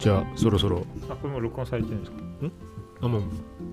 [0.00, 0.84] じゃあそろそろ。
[1.08, 2.16] あこれも録音されてるんですか？
[3.02, 3.22] あもう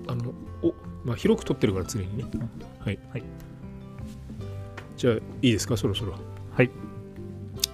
[0.06, 0.74] あのお、
[1.04, 2.24] まあ、広く撮ってるから常にね。
[2.78, 3.22] はい、はい、
[4.96, 5.76] じゃあいいですか？
[5.76, 6.14] そろそろ。
[6.54, 6.66] はい。
[6.66, 6.72] よ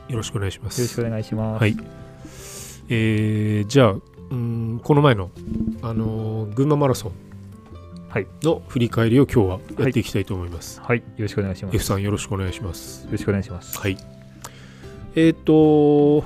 [0.09, 0.80] よろしくお願いします。
[0.80, 1.61] ろしくお願いします。
[1.61, 1.77] はい。
[2.89, 3.95] えー、じゃあ
[4.30, 5.30] うんこの前の、
[5.82, 7.12] あのー群馬マラソン
[8.11, 8.27] はい。
[8.43, 10.98] の振り返りを今日はやっていきたいと思います、はい。
[10.98, 11.75] よろしくお願いします。
[11.75, 13.07] F さんよろしくお願いします。
[13.07, 13.77] よろしくお願いします。
[13.80, 13.96] はい。
[15.16, 16.22] えっ、と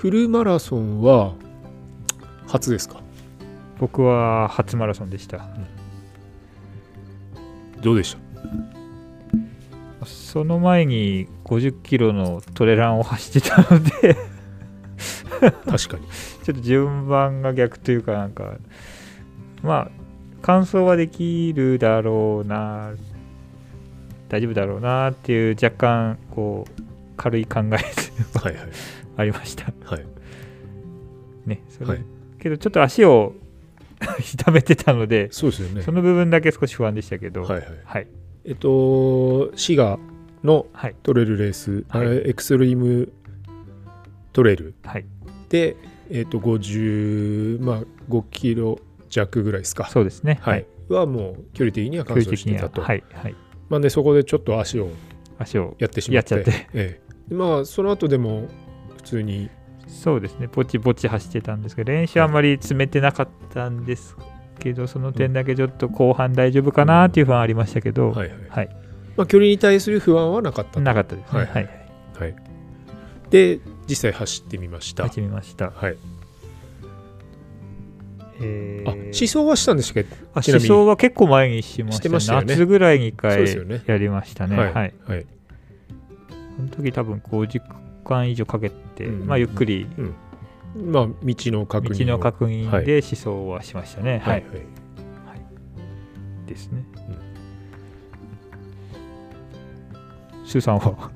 [0.00, 1.34] フルマラソンは
[2.46, 3.02] 初ですか？
[3.78, 5.46] 僕は初マラソンでした。
[7.82, 8.16] どうでし
[10.00, 10.06] た？
[10.06, 14.16] その前に50キロのトレランを走ってたので。
[15.66, 16.06] 確かに。
[16.44, 18.54] ちょっと順番が逆というかなんか。
[19.62, 19.90] まあ
[20.40, 22.92] 完走はできるだろうな。
[24.30, 26.82] 大丈夫だろうなっていう若干こう
[27.18, 27.84] 軽い考えはいはい
[29.20, 29.72] ありました。
[29.84, 30.06] はい。
[31.46, 31.86] ねそれ。
[31.86, 32.04] はい。
[32.38, 33.34] けどちょっと足を
[34.32, 35.82] 痛めてたのでそうですよね。
[35.82, 37.42] その部分だけ少し不安でしたけど。
[37.42, 37.64] はいはい。
[37.84, 38.06] はい。
[38.44, 39.98] えっと滋賀
[40.42, 40.94] のはい。
[41.02, 42.30] トレイルレース、はい。
[42.30, 43.12] エクストリーム
[44.32, 45.04] トレイルはい。
[45.48, 45.76] で、
[46.10, 48.78] えっと50、まあ、5キロ
[49.10, 49.88] 弱ぐらいですか。
[49.88, 50.38] そうですね。
[50.40, 52.80] はい、はもう距離的には距完走してたと。
[52.80, 52.94] は。
[52.94, 53.04] い。
[53.12, 53.34] はい。
[53.68, 54.90] まあね、そこでちょっと足を
[55.38, 56.34] 足をやってしまって。
[56.34, 56.68] やっちゃって。
[56.72, 58.48] ええ、まあその後でも
[59.02, 59.48] 普通に、
[59.86, 60.48] そうですね。
[60.52, 64.16] ぼちぼち走ってたんですけど練習あんまり詰めてなかったんです
[64.58, 68.68] けどその点だけちょっと後半大丈夫かなっていう不安ありましたけど、はいはいはい。
[69.16, 70.72] まあ、距離に対する不安はなかった。
[70.72, 70.80] と。
[70.80, 71.40] なかったですね。
[71.40, 71.64] ははい。
[71.64, 72.34] い、はい、
[73.30, 75.08] で、実際走ってみました。
[75.08, 75.70] 始めました。
[75.70, 75.96] はい、
[78.40, 80.04] えあ、ー、思想はしたんですけ？
[80.04, 80.70] ど、あちなみに。
[80.70, 82.46] 思想は結構前にしました,、ましたよね。
[82.54, 83.82] 夏ぐらいに1そうですよね。
[83.84, 84.56] 回やりましたね。
[84.56, 84.72] はい。
[84.72, 84.84] は
[85.16, 85.26] い。
[86.56, 87.60] その時多分5時
[88.10, 89.86] 間以上かけて、うんまあゆっくり
[90.76, 91.98] まあ、道の確認を。
[91.98, 94.20] 道の確認はいで思想はしましたね。
[94.24, 94.44] はい。
[94.44, 96.46] はい。
[96.46, 96.84] ですね。
[100.44, 101.10] スーさんは？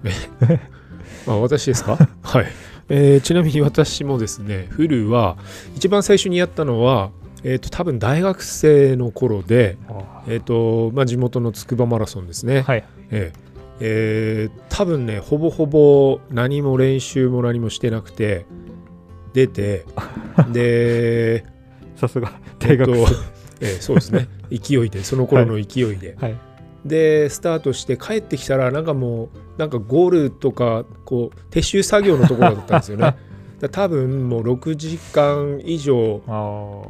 [1.26, 1.96] あ私ですか？
[2.22, 2.46] はい、
[2.88, 5.36] えーちなみに私もですねフルは
[5.76, 7.10] 一番最初にやったのは、
[7.42, 9.76] えー、と多分大学生の頃で、
[10.28, 12.84] えーとまあ、地元の筑波マラソンですね、はい。
[13.10, 13.43] えー
[13.80, 18.46] えー多分ねほぼほぼ何も練習も何もしてなくて
[19.32, 19.84] 出て
[20.52, 21.44] で
[21.96, 23.00] さすが大学生。
[23.00, 23.12] えっと
[23.60, 26.36] えーそうですね勢いでその頃の勢いで、はい。
[26.84, 33.16] でスタートして帰ってきたらなんかもうなんかゴールとかこう撤収作業のところだったんですよね
[33.72, 36.20] 多分もう6時間以上。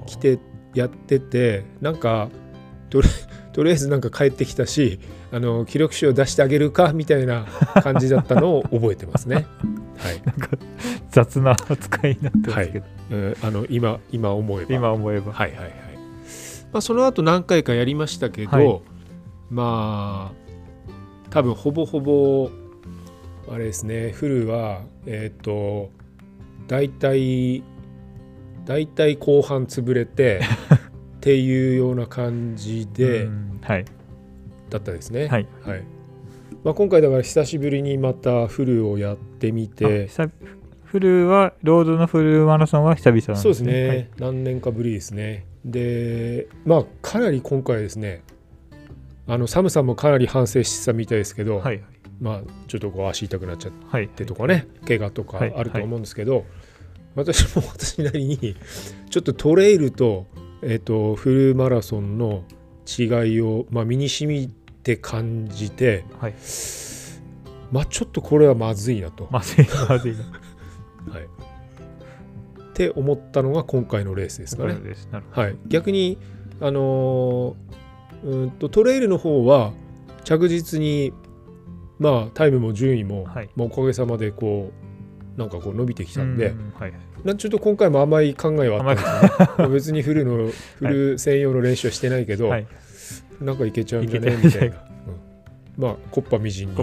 [0.06, 0.38] 来て
[0.74, 2.28] やっててなんか
[2.90, 3.08] とり
[3.54, 4.98] とりあえずなんか帰ってきたし
[5.32, 7.46] あの記録誌を出してあげるかみたいな
[7.82, 9.46] 感じだったのを覚えてますね。
[9.96, 10.22] はい
[11.10, 15.32] 雑な扱いになってますけど、えーあの今今思えば今思えば。
[15.32, 15.70] はいはいはい。
[16.72, 18.80] まあ、その後何回かやりましたけど、はい
[19.50, 22.50] まあ多分ほぼほぼ
[23.48, 25.90] あれですねフルはえっ、と
[26.66, 27.62] 大体
[28.64, 30.40] 大体後半潰れて
[31.24, 33.86] っていうような感じでうんはい。
[34.68, 35.26] だったですね。
[35.28, 35.48] はい。
[35.62, 35.82] はい
[36.62, 40.30] まあ、今回だから久しぶりにまたフルをやってみあて久
[40.84, 43.36] フルは、ロードのフルマラソンは久々なんですね。
[43.36, 48.22] そうですね、はい何年かぶりですねでまあかなり今回ですね
[49.26, 51.82] あの寒さもかなり反省してたみたいですけど、はい。
[52.20, 54.08] まあちょっとこう足痛くなっちゃっはい。
[54.08, 56.44] てとかね怪我とかはいあると思うんですけど、
[57.14, 58.56] 私も私なりに
[59.08, 60.26] ちょっとトレイルと,、
[60.64, 62.44] えっとフルマラソンの
[62.86, 63.04] 違
[63.34, 66.34] いを、まあ、身に染みて感じてはい。
[67.72, 70.18] まあちょっとこれはまずいなと、まずいな、まずいな。
[71.12, 74.76] はい、って思ったのが今回のレースですかね。
[75.30, 76.18] はい、逆に、
[76.60, 77.74] あのー
[78.24, 79.72] うーんとトレイルの方は
[80.24, 81.12] 着実に、
[81.98, 84.83] まあ、タイムも順位も、はいまあおかげさまでこう
[85.36, 86.20] なんかこう伸びてきど。
[86.20, 86.92] たんで、うんはい。
[87.24, 89.48] なんちょっと今回も甘い考えはあったんでね。
[89.58, 92.66] まあ別にフルの フル専用の練習はしてないけど、はい。
[93.40, 94.36] なんかいけちゃうんじゃね？
[94.42, 94.76] みたいな、
[95.78, 96.76] うんまあコッパみじんにっ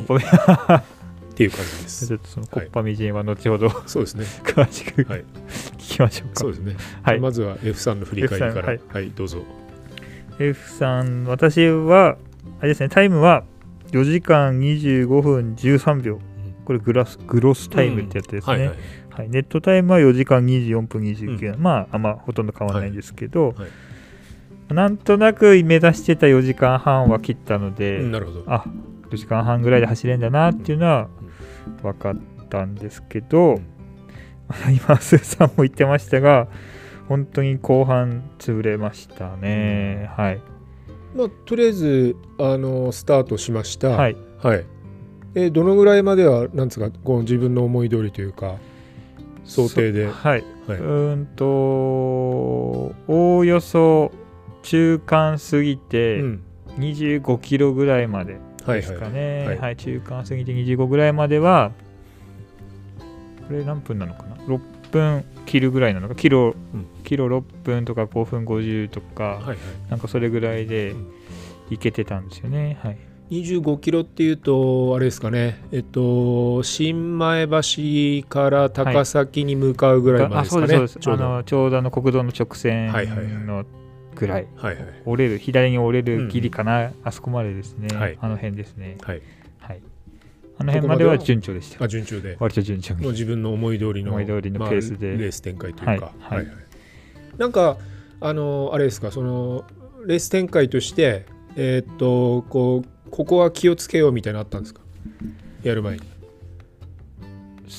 [1.34, 5.24] ていう感じですちょっとそのコッパみじんは後ほどそうですね詳しくはい
[5.78, 6.42] 聞きましょうか。
[6.42, 7.20] そうですね、はい。
[7.20, 9.44] まずは F さんの振り返りからはいはい、どうぞ
[10.40, 12.18] F さん、私は、
[12.60, 13.44] あれですね、タイムは
[13.92, 16.20] 4時間25分13秒。
[16.66, 18.78] これグラスグロスタイムってやつですね、はいはい。
[19.10, 24.74] はい、ネットタイムは4時間24分29、まああんまほとんど変わらないんですけど、はい。
[24.74, 28.44] なんとなく目指してた4時間半は切ったので、うんなるほど。
[28.48, 28.66] あ
[29.10, 31.10] 4時間半ぐらいで走れるんだなっていうのは
[31.82, 32.16] 分かっ
[32.50, 33.66] たんですけど、うん。
[34.74, 36.48] 今スーさんも言ってましたが
[37.08, 40.42] 本当に後半潰れましたね、はい。
[41.16, 43.90] まあ、とりあえずあのスタートしました。
[43.90, 44.16] はい。
[44.42, 44.66] はい。
[45.36, 48.56] えどのぐらいまではなんですかこの自分の思い通りというか
[49.46, 50.08] 想定で？
[50.08, 50.78] そはい、はい。
[50.78, 52.94] うーんとお
[53.38, 54.12] およそ
[54.64, 56.44] 中間過ぎてうん。
[56.78, 59.14] 25キロぐらいまではいですかはい。
[59.14, 59.74] ね、ははい。
[59.74, 61.72] い中間過ぎて25ぐらいまでは
[63.48, 64.60] これ何分なのかな？6
[64.92, 66.16] 分切るぐらいなのか？
[66.16, 66.86] キロ、うん。
[67.04, 69.58] キロ6分とか5分50とか、はいはい。
[69.90, 71.08] なんかそれぐらいでうん。
[71.70, 72.78] いけてたんですよね。
[72.82, 72.98] はい
[73.32, 75.64] 25キロっていうとあれですかね。
[75.72, 81.00] えっと新前橋から高崎に向かうぐらいまであですかね、そうですそうです。
[81.00, 81.44] ちょうど。
[81.44, 83.18] ちょうどあの国道の直線はいはい。
[83.18, 83.66] はいの
[84.14, 84.86] ぐらいはいはい。
[85.06, 88.18] 折れる左に折れるギリかな、あそこまでですね、はい。
[88.20, 88.98] あの辺ですね。
[89.02, 89.22] はい。
[89.60, 89.82] はい。
[90.58, 94.12] あの辺までは順調でしたあ順調で割と順調にもう自分の思い通りの。
[94.12, 96.48] 思い通りのペースでまあレース展開というか、はいはい。
[97.38, 97.78] なんか
[98.20, 99.64] あのあれですかその
[100.06, 101.26] レース展開として
[101.56, 104.82] えーっとこうここは気をつけようみたいなのあったんですか？
[105.62, 106.02] やる前に。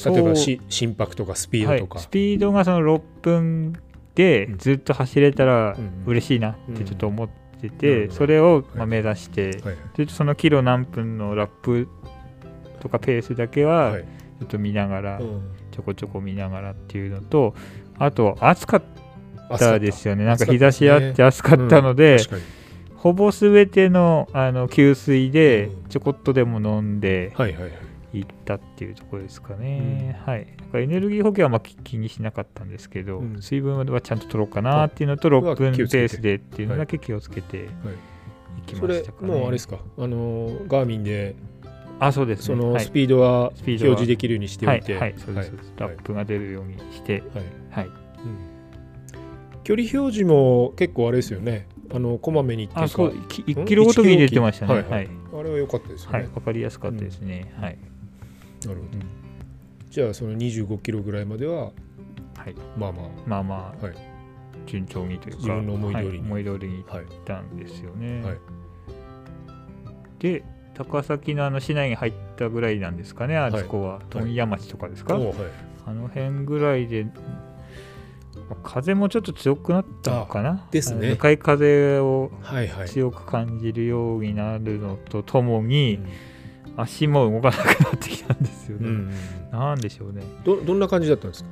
[0.06, 3.72] 例えばし心拍とかスピードとか、はい、スピードがその6分
[4.14, 4.58] でうん。
[4.58, 7.34] ずっと走れたらうん嬉しいなってちょっと思って
[7.64, 9.76] うんて、それをまあ目指して、はい。
[9.94, 11.86] ずっとそのキロ何分のラップ
[12.80, 14.02] とかペースだけははい。
[14.02, 15.42] ちょっと見ながら、うん。
[15.70, 17.54] ちょこちょこ見ながらっていうのと
[17.98, 18.82] あと暑かっ
[19.58, 20.24] たですよね。
[20.24, 22.42] なんか日差しあって暑かったので、確かに
[23.02, 25.88] ほぼ全てのあの給水でうん。
[25.88, 27.72] ちょこっとでも飲んではいはいはい。
[28.20, 30.46] いったっていうところですかね、はい。
[30.60, 33.42] なんかエネルギー補給はまあ気気にしなかったんですけど、うん。
[33.42, 37.68] 水分はちゃんと取ろうかなっていうのとは6分ペースでっていうのだけ気をつけてい。
[38.66, 39.78] きましたかね、もうあれですか？
[39.98, 41.34] あのガーミンで
[41.98, 42.54] あそうですね。
[42.54, 42.62] はい。
[42.62, 43.48] そのスピードは。
[43.66, 45.96] 表示できるようにしておいて、はい、はい、そうです、ラはい。
[45.96, 47.22] ップが出るようにして、はい。
[47.70, 47.92] はい、うん。
[49.64, 54.74] 距離表示も結構あれですよねあのこまめにあそうき1キロごとに出てましたね。
[54.74, 54.82] はい。
[54.82, 55.10] はいはい、
[55.40, 57.78] あれは良かったですよね、はい、わかりやすかったですね、はい、
[58.64, 58.98] なるほど。
[58.98, 59.02] うん。
[59.90, 61.70] じゃあその25キロぐらいまでは
[62.34, 63.96] はい、まあままあまあ、はい。
[64.66, 66.10] 順調にというか自分の思い通りに。
[66.10, 66.80] はい思い通りにい。
[66.80, 68.38] っあはいたんですよね、はい。
[70.18, 75.34] で高崎のあの市内に入ったぐらいなんですかねあそこは、問屋町とかですか、はい。
[75.84, 77.51] あの辺ぐらいで、まあ
[78.62, 80.66] 風もちょっと強くなったのかな？
[80.70, 81.10] ですね。
[81.10, 82.88] 向かい風をはいはい。
[82.88, 86.08] 強く感じるようになるのとともに、うん。
[86.74, 89.10] 足も動かなくなってきたんですよね、うん。
[89.50, 90.22] なんでしょうね。
[90.42, 91.50] どどんな感じだったんですか？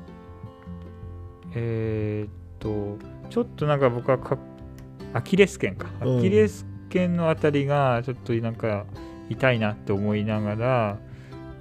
[1.54, 2.96] えーっと
[3.28, 4.38] ちょっとなんか僕はか
[5.12, 5.90] アキレス腱か。
[6.02, 6.18] うん。
[6.18, 8.86] アキレス腱のあたりがちょっとなんか
[9.28, 10.98] 痛いなって思いながら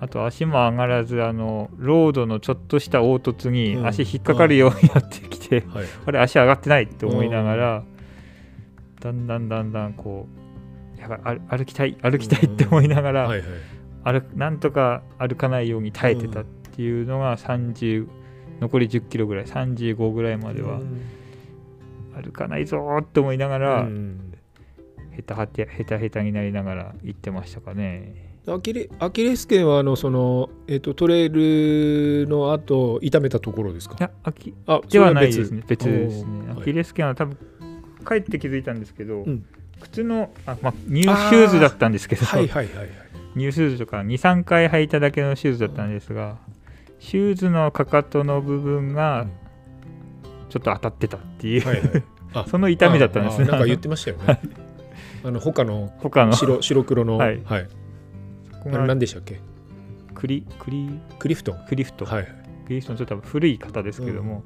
[0.01, 3.87] あと足も上がらずあのロードのちょっとした凹凸にうん。
[3.87, 5.85] 足引っかかるようになってきて、はい。
[6.05, 7.83] あれ足上がってないって思いながら
[9.01, 10.27] だんだんだんだんこ
[10.97, 13.49] うやばい歩歩きたい歩きたいって思いながら、はいはい。
[14.03, 18.07] 歩なんとか歩かないように耐えてたっていうのが30
[18.61, 21.01] 残り10キロぐらい35ぐらいまではうん。
[22.21, 24.33] 歩かないぞーって思いながら、うん。
[25.11, 28.28] へたはてへたへたになりながら行ってましたかね。
[28.53, 33.95] アキレアキレス腱はあのその、えっとトレイルの後痛めたところですか？
[33.99, 35.63] いやあきあではないですね。
[35.67, 35.85] 別。
[35.87, 36.55] ですね。
[36.57, 37.37] アキレス腱は多分
[38.07, 39.45] 帰って気づいたんですけど、うん。
[39.81, 42.89] 靴のあ、まあ、ニューシューズだったんですけど、はいはいはいはい。
[43.35, 46.37] ニューシューズとか23回履いただけのシューズだったんですが、
[46.99, 49.27] シューズのかかとの部分が
[50.49, 52.03] ちょっと当たってたっていう、はいはい。
[52.33, 53.45] あその痛みだったんですね。
[53.47, 54.39] あなんか言ってましたよね。
[55.23, 56.33] あの他の他の。
[56.33, 57.17] 白白黒の。
[57.17, 57.37] ははい。
[57.37, 57.67] い、あれ
[58.59, 59.39] ここが何でしたっけ？
[60.13, 61.65] クリクリクリフトン。
[61.67, 62.27] クリフトン、はい。
[62.65, 64.43] クリフトのちょっと古い型ですけども、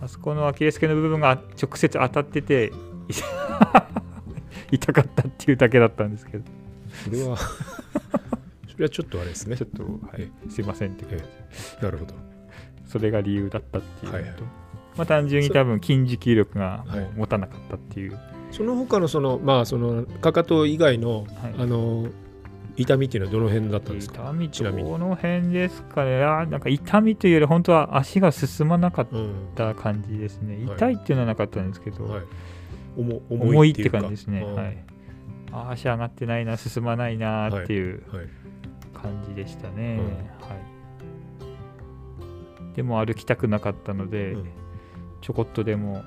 [0.00, 2.72] あそこのアキレス腱の部分が直接当たってて
[4.70, 6.44] 痛かったっていうだけだったんですけど。
[7.04, 7.36] それは
[8.68, 9.56] それはちょっとあれですね。
[9.56, 11.24] ちょっと、はい、すいませんって感じ
[11.82, 12.14] なるほど。
[12.86, 14.12] それが理由だったっていう。
[14.12, 14.24] のと、はい。
[14.24, 14.32] はい
[14.96, 17.04] まあ、単純に多分筋持久力がもはい。
[17.06, 18.18] う持たなかったっていう、
[18.50, 21.54] その他のそのまあそのかかと以外の、はい。
[21.58, 22.08] あの
[22.76, 24.22] 痛みっていうのはどの辺だったんですか？
[24.22, 26.22] 痛みちなみにどの辺ですかね？
[26.22, 30.76] あーなんか痛みというより本当は足が進まなかっうんた感じですね、はい。
[30.76, 32.22] 痛いっていうのはなかったんですけど、はい。
[32.96, 34.00] 重重いっていうか。
[34.00, 34.40] 感じですね。
[34.40, 34.54] うん。
[34.54, 34.78] はい。
[35.52, 38.26] あー足上がってないな、進まないなっていうはい。
[38.94, 39.98] 感じでしたね。
[40.00, 40.06] うん。
[40.06, 40.12] は
[42.72, 42.76] い。
[42.76, 44.48] でも歩きたくなかったので、うん。
[45.20, 46.02] ちょこっとでも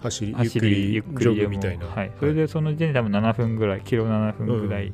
[0.00, 1.50] 走りゆっ走くりりゆっくジョりでも。
[1.50, 1.86] グみたいな。
[1.86, 2.12] はい。
[2.20, 4.92] それでその時点で多分7分ぐらい、キロ7分ぐらい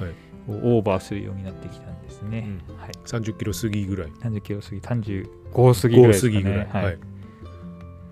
[0.00, 0.10] はい。
[0.10, 0.14] を
[0.48, 2.48] オーバーするようになってきたんですね。
[2.68, 2.90] うはい。
[3.04, 4.08] 30キロ過ぎぐらい。
[4.08, 6.70] 30キロ過ぎ、35 5過ぎぐらいですか5過ぎぐらい、ね。
[6.72, 6.98] はい。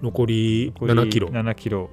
[0.02, 1.28] 残り残り7キロ。
[1.28, 1.90] 7キロ。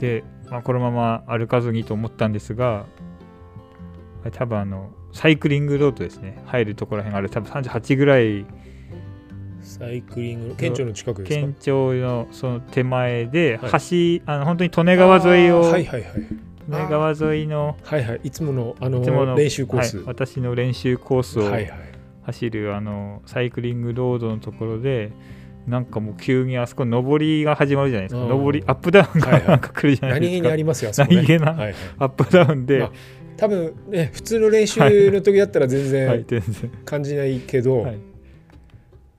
[0.00, 2.86] で、まあ、このまま歩かずにと思ったんですが
[4.32, 6.42] 多分あのサイクリングロードですね。
[6.46, 8.44] 入るところらへんあれ多分38ぐらい。
[9.62, 11.40] サイクリングの県庁の近くですか？
[11.40, 13.70] 県庁のその手前ではい。
[13.70, 15.62] 橋、あの本当に利根川沿いを、
[16.70, 16.74] あー。
[16.74, 21.70] はいはいはい利根川沿いのはいはいいつものあの練習コース、はい私の練習コースをはいはい。
[22.22, 25.12] 走るあのサイクリングロードのところで
[25.68, 28.20] なんかもう急にあそこ上りが始まるじゃないですか。
[28.22, 28.44] うん。
[28.44, 29.48] 上りアップダウンがはいはい。
[29.48, 30.96] なんか来るじゃない何気ですか、にありますよね。
[30.98, 31.52] 何気な。
[31.52, 31.74] はいはい。
[31.98, 32.92] アップダウンで、まあ
[33.36, 34.80] 多分ね普通の練習
[35.10, 36.26] の時だったら全然、
[36.84, 37.98] 感じないけど、はい、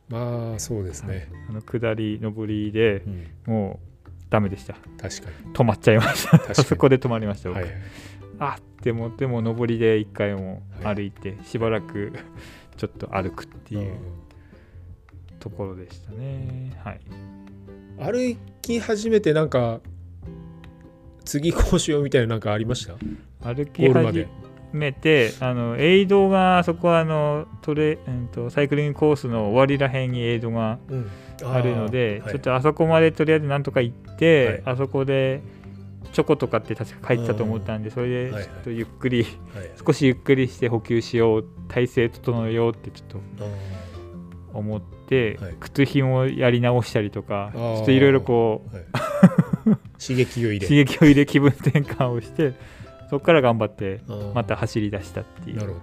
[0.10, 3.87] まあそうですね、あの下り上りでうん、もう
[4.30, 4.74] ダメでした。
[4.74, 5.54] 確かに。
[5.54, 6.54] 止まっちゃいました。
[6.64, 7.60] そこで止まりました、僕。
[7.60, 7.82] はいはい。
[8.40, 10.96] あでもでも上りで一回もはい。
[10.96, 12.14] 歩いて、しばらく
[12.76, 13.94] ちょっと歩くっていう
[15.40, 16.80] ところでしたね。
[16.84, 17.00] はい。
[18.00, 19.82] 歩き始めてなんか
[21.26, 22.94] 次こうしようみたいななんかありました？
[23.44, 24.28] 歩き始
[24.72, 31.10] めてあのエイドがそこはあのトレ、うん、とサイクリングコースの終わりらへんにエイドがうん
[31.44, 32.32] あるので、はい。
[32.34, 34.62] ちょっとあそこまでとりあえずなんとか行って、はい。
[34.66, 35.42] あそこで
[36.14, 38.44] チョコとかって確か書いてたと思ったんで、それでちょはい。
[38.46, 39.30] っとゆっくり、は
[39.64, 45.56] い少しゆっくりして補給しよう体勢整えようってちょっとあ思って、はい。
[45.60, 48.76] 靴ひもやり直したりとかちょっといろいろこう
[50.02, 52.54] 刺激を入刺れ激を入れ気分転換をして
[53.10, 54.02] そこから頑張って
[54.34, 55.76] また走り出したっていう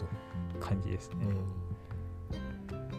[0.60, 1.26] 感じですね。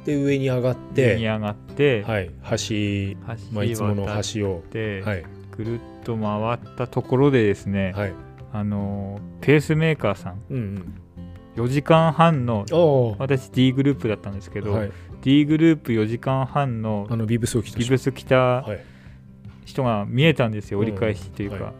[0.05, 5.25] うんで上に上がっ上にて上がって、はい橋、橋まあ、いつもの橋をて、はい。
[5.57, 8.13] ぐるっと回ったところでですね、はい。
[8.53, 11.01] あのペースメーカーさんうん
[11.55, 12.65] 4時間半の
[13.17, 14.91] 私 D グループだったんですけど、はい。
[15.21, 18.79] D グループ4時間半のあのビブスを着たビブス着たはい。
[19.65, 21.73] 人が見えたんですよ、折り返しというか、は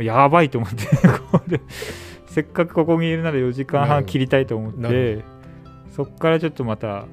[0.00, 0.06] い。
[0.06, 0.86] やばいと思って
[2.26, 5.24] せっかくここにいるなら4時間半切りたいと思って
[5.94, 7.06] そっからちょっとまたはい。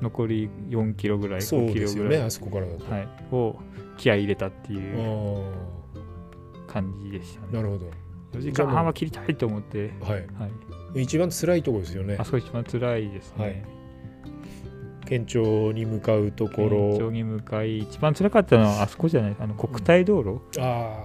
[0.00, 3.56] 残り4キロぐらい5キそうでロぐらい、すよねあそこからだと、はい、を
[3.96, 5.50] 気合い入れたっていう
[6.68, 7.46] あ感じでしたね。
[7.52, 7.90] あなるほど。
[8.32, 10.12] 4時間半は切りたいと思って、はい。
[10.12, 10.48] は
[10.94, 12.16] い、一番辛いところですよね。
[12.18, 13.64] あそこ一番辛いですね、はい。
[15.06, 21.04] 県庁に向かうとこ県庁ろに向かい一番辛かったのはあそこじゃないあの国体道路、あ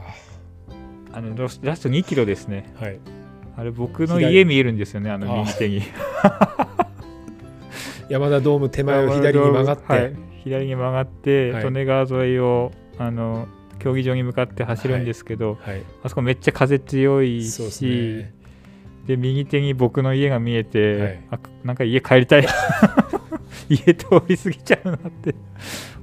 [1.13, 2.73] あのラスト2キロですね。
[2.79, 2.99] あはい
[3.55, 5.81] あれ僕の左家見えるんですよねあのあ右手に。
[8.09, 11.63] 山田ドーム手前を左に曲がって、はい、左に曲がって、はい。
[11.63, 13.47] 利根川沿いをあの
[13.79, 15.81] 競技場に向かって走るんですけど、はい。
[16.03, 18.33] あそこめっちゃ風強いしね。
[19.07, 21.23] で右手に僕の家が見えて、はい。
[21.31, 22.45] あなんか家帰りたい
[23.69, 25.35] 家通り過ぎちゃうなって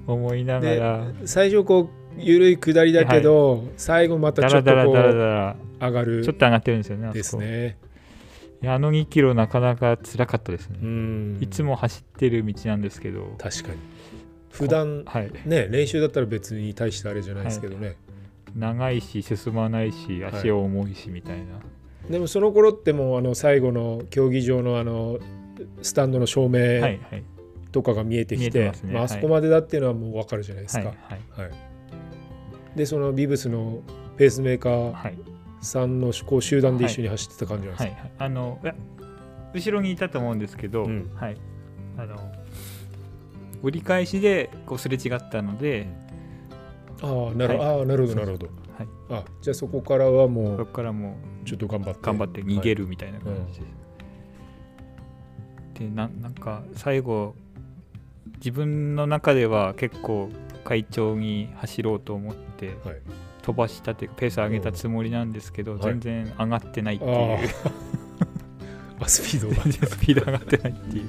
[0.07, 1.07] 思いながら。
[1.25, 6.25] 最初こう緩い下りだけど、最後まただちょっとこう上がる。
[6.25, 7.79] ちょっと上がってるんですよねですね。
[8.65, 11.39] あの2キロなかなか辛かったですね、うん。
[11.41, 13.35] いつも走ってる道なんですけど。
[13.39, 13.79] 確かに。
[14.51, 15.31] 普段はい。
[15.47, 17.97] ね練習だったら別に大したあれじゃないですけどね、
[18.55, 21.45] 長いし進まないし足は重いしみたいな、
[22.11, 25.19] でもその頃ってもうあの最後の競技場のあの
[25.83, 27.25] スタンドの照はい明はい。
[27.73, 28.99] とかが見えてきて,、見えてますね。
[28.99, 31.49] あ、そこまでだっていうのはもう分かるじゃないですはいか、はい。
[31.49, 31.70] はい
[32.77, 33.81] でそのビブスの
[34.17, 35.19] ペースメーカーはい。
[35.63, 38.13] さんのこう集団で一緒に走ってた感じなんですか、はいはい。
[38.19, 38.59] あの
[39.53, 41.11] 後ろにいたと思うんですけど、うん。
[41.15, 41.37] はい。
[41.99, 42.17] あの
[43.63, 45.87] 折り返しでこうすれ違ったので、
[47.03, 47.69] ああなる,、はい。
[47.69, 48.47] ああなるほどなるほど。
[48.79, 52.01] はい、あじゃあそこからはもそうこからもうちょっと頑張って。
[52.03, 53.67] 頑張って逃げるみたいな感じで、
[55.89, 57.35] でななんか最後
[58.37, 60.31] 自分の中では結構
[60.65, 63.01] 快調に走ろうと思ってはい。
[63.43, 67.39] 飛ばしたっていうかペース上げたつもりなんですけど、はい全然上がってないっていう、あ
[69.05, 69.63] あスピードが。
[69.63, 71.05] 全然スピード上がってないっていう。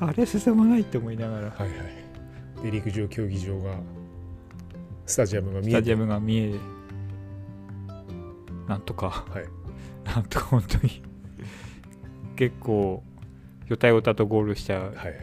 [0.00, 1.50] あれ進まないって思いながら。
[1.50, 2.62] はいはい。
[2.62, 3.76] で陸上競技場が
[5.06, 5.70] スタジアムが見えて。
[5.70, 6.54] スタジアムが見え
[8.66, 9.26] なんとか。
[9.28, 9.44] はい。
[10.04, 11.02] なんとか本当に。
[12.36, 13.02] 結構
[13.68, 15.14] よたよたとゴールしたはいはい。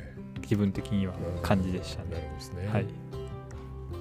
[0.41, 2.09] 気分的には感じでしたね。
[2.11, 3.00] なるほどですね、はい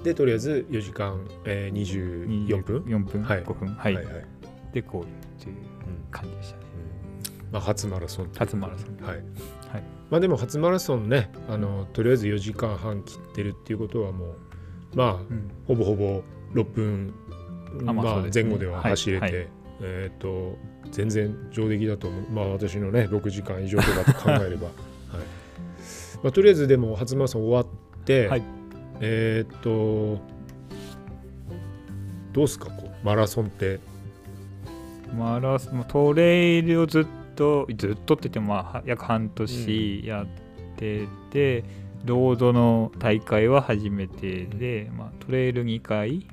[0.03, 3.43] でとりあえず4時間、えー、24分？4分、はい。
[3.43, 3.69] 5分。
[3.75, 4.25] はい、はいはい。
[4.73, 6.63] でゴールっていううん感じでしたね。
[7.51, 9.05] まあ、初マラソン初マラソン。
[9.05, 9.23] はい、はい。
[10.09, 14.35] まあでも初マラソンねあのとりあえず4時間半切ってるっていうことはもう
[14.95, 15.51] まあうん。
[15.67, 17.13] ほぼほぼ6分、
[17.83, 19.33] まあ前後では走れて、はい。
[19.33, 19.47] はい
[19.83, 20.57] えっ、と
[20.91, 22.31] 全然上出来だと思う。
[22.31, 24.67] まあ私のね6時間以上とかと考えれば、
[25.11, 25.25] はい。
[26.23, 28.43] まあ、とりあえずでも初マラソン終わって、はい
[29.01, 30.19] えっ、と
[32.31, 33.79] どうすかこうマラソンって？
[35.17, 37.05] マラソントレイルをずっ
[37.35, 40.27] とずっとって言ってもまあは約半年やっ
[40.77, 41.63] てて、
[42.05, 46.27] ロードの大会は初めてで、まあ、トレイル2回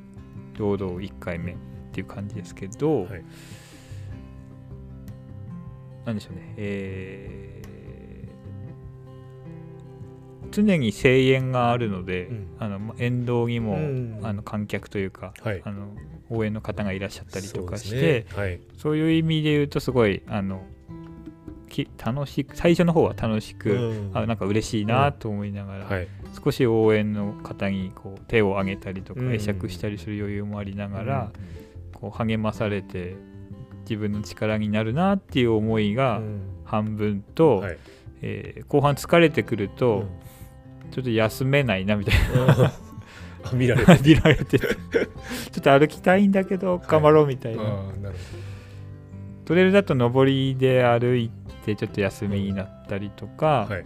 [0.58, 1.56] ロード1回目っ
[1.92, 3.25] ていう感じですけど、はい。
[6.04, 7.47] なんでしょうねえー
[10.50, 12.46] 常に声援があるので、うん。
[12.58, 14.20] あのまあ沿道にも、うん。
[14.22, 15.62] あの観客というかはい。
[15.64, 15.88] あの
[16.30, 18.26] 応援の方がいらっしゃったりとかしてね。
[18.34, 18.60] はい。
[18.76, 20.62] そういう意味で言うとすごいあの
[21.68, 24.10] き楽しく最初の方は楽しく、うん。
[24.14, 26.08] あなんか嬉しいなと思いながら、はい。
[26.44, 29.28] 少し応援の方にこう手を挙げたりとかうん。
[29.30, 31.32] 会釈したりする余裕もありながら、
[31.94, 33.16] こう励まされて
[33.82, 36.40] 自分の力になるなっていう思いうんがうん。
[36.64, 37.78] 半分と、はい。
[38.20, 40.04] えー後半疲れてくると、
[40.90, 42.50] ちょっと休めないなみたいうん。
[42.50, 42.73] あ
[43.52, 44.02] 見られなる。
[44.02, 44.66] 見られて ちょ
[45.59, 47.62] っと歩きたいんだけど頑張ろうみたいな。
[47.62, 48.16] あーなる
[49.45, 51.30] トレイルだと上りで歩い
[51.64, 53.85] てちょっと休みになったりとか、ほどはい。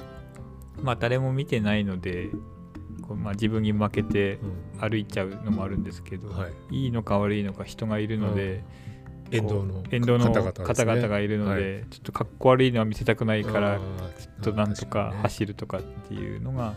[0.83, 2.31] まあ誰も見てないので
[3.03, 4.47] こう、まあ、自分に負けてう
[4.79, 6.85] ん歩いちゃうのもあるんですけど、はい。
[6.85, 8.65] いいのか悪いのか人がいるので、
[9.33, 16.75] 沿道の沿道の方々がいるので、ちょっとかっこ悪いのは見せたくないからちょっとなんとか走るとかっていうのが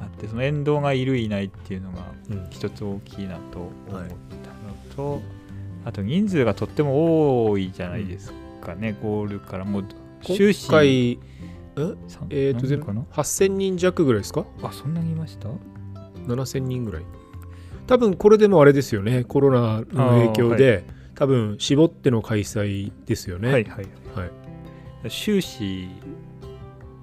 [0.00, 2.02] あってその沿道がいるいないっていうのが
[2.50, 3.58] 一つ大きいなと
[3.88, 4.10] 思ったの
[4.96, 5.22] と、
[5.84, 9.84] あと人数がとっても多いじゃないですかね、ゴールからもう
[10.22, 11.18] 終始今回
[12.08, 14.46] さえー、と全部何かな？8000人弱ぐらいですか？
[14.62, 15.48] あそんなにいました
[16.26, 17.02] ？7000人ぐらい。
[17.86, 19.24] 多分これでもあれですよね。
[19.24, 20.84] コロナの影響で、
[21.14, 23.52] 多分絞っての開催ですよね。
[23.52, 23.86] はいはい。
[24.14, 25.10] はい。
[25.10, 25.88] 終始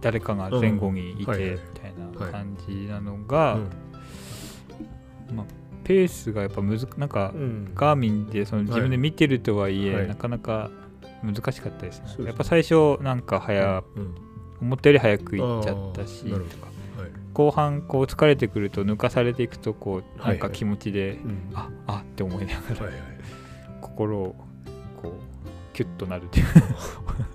[0.02, 1.60] 誰かが前後にいてみたいはい。
[2.20, 3.70] な感じなのが、うん。
[5.84, 7.72] ペースがやっぱむずなんか、うん。
[7.74, 10.70] ガーミンでその自分で見てるとはいえ、はいなかなか
[11.24, 12.06] 難しかったですね。
[12.08, 14.16] そうやっぱ最初なんか早、うん。
[14.62, 16.42] 思ったより早く行っちゃったしとか。
[17.02, 17.12] はい。
[17.34, 20.32] 後半こう疲れてくると抜かされていくとこうはい。
[20.32, 21.52] なんか気持ちで、うん。
[21.54, 22.86] ああって思いながら。
[22.86, 23.02] はいはい
[23.92, 24.36] 心を
[25.02, 26.46] こうキュッとなるっていう。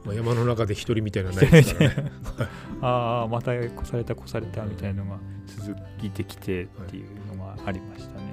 [0.05, 2.13] まあ、山の中で一人みたいなのないですからね。
[2.81, 8.25] ああまた越された越されたみたいなのが続いてきてっていうのがありましたね。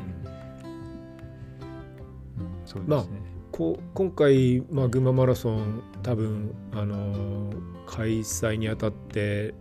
[2.38, 2.48] うん。
[2.66, 3.22] そうですね。
[3.52, 9.54] こう今回、まあ、群馬マラソン多分、あのー開催にあたって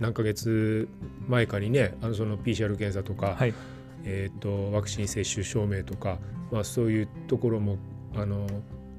[0.00, 0.88] 何ヶ月
[1.28, 3.54] 前かにねあのその PCR 検査とか、はい。
[4.08, 6.18] えー、とワクチン接種証明とか、
[6.52, 7.76] まあ、そういうところも
[8.16, 8.46] あの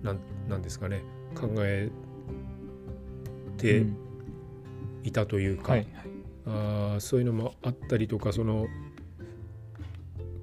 [0.03, 1.01] なんなんですかね。
[1.35, 1.89] 考え
[3.57, 3.97] てうん。
[5.03, 5.87] いたというか、はい
[6.45, 8.67] あーそういうのもあったりとかその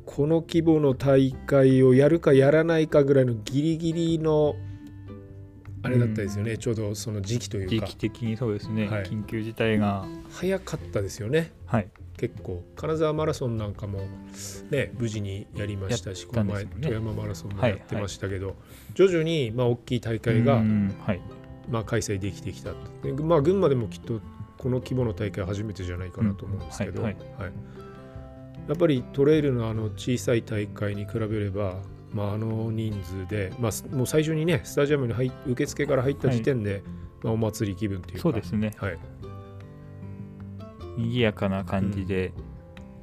[0.04, 4.54] この規模の大会をやるかやらないかぐらいのギリギリの
[5.82, 7.86] あれだったですよね、ちょうどその時期というか。
[7.86, 9.02] 時期的にそうですね、はい。
[9.04, 11.52] 緊急事態が、早かったですよね。
[11.66, 11.88] はい、
[12.28, 14.00] 結構金沢マラソンなんかも
[14.70, 18.56] ね無事にやりましたしこの前富山マラソンもはいやってましたけど、
[18.94, 21.20] 徐々にまあ大きい大会が、うんはい、
[21.68, 22.76] まあ、開催できてきたと。
[23.02, 24.20] で、まあ、群馬でもきっと
[24.56, 27.52] この規模の大会は初めてじゃないかなと思うんですけど、うんはいはい。
[28.68, 36.82] やっぱりトレイルのあの小さい大会に比べれば、まあ、あの人数で、まあ、すもう最初にねスタジアムに入っ受付から入った時点で、
[37.22, 38.22] まあ、お祭り気分というか。
[38.22, 38.72] そうですね。
[38.78, 38.98] はい、
[40.96, 42.32] 賑やかな感じで、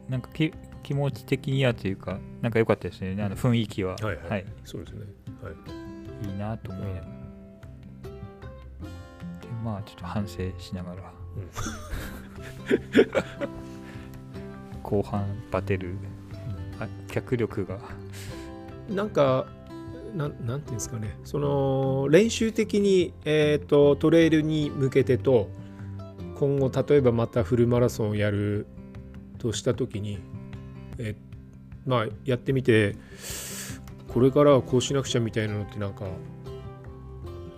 [0.10, 3.21] なんかき気持ち的にはというかなんか良かったですね。
[3.23, 4.30] あの雰囲気は、はいはい。
[4.30, 5.06] はい、そうですね、
[5.41, 7.10] はい、いいなと思いながら、で
[9.63, 11.13] まあちょっと反省しながら、
[14.84, 15.95] 後半バテる。
[16.80, 17.80] あ脚力が。
[18.89, 19.45] なんか
[20.15, 21.17] なんなんていうんですかね。
[21.23, 25.49] その練習的に、えー、とトレイルに向けてと
[26.41, 28.65] 今後例えばまたフルマラソンをやる
[29.38, 30.17] とした時に、
[30.97, 31.15] え
[31.86, 32.95] まあやってみて
[34.08, 36.06] これからはこうしなくちゃみたいなのってなんか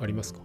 [0.01, 0.41] ありますか？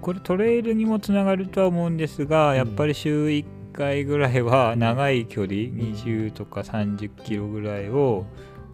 [0.00, 2.56] これトレイルにもつながるとは思うんですが、うん。
[2.56, 8.24] やっぱり週1回ぐらいは長い距離、20とか30キロぐらいを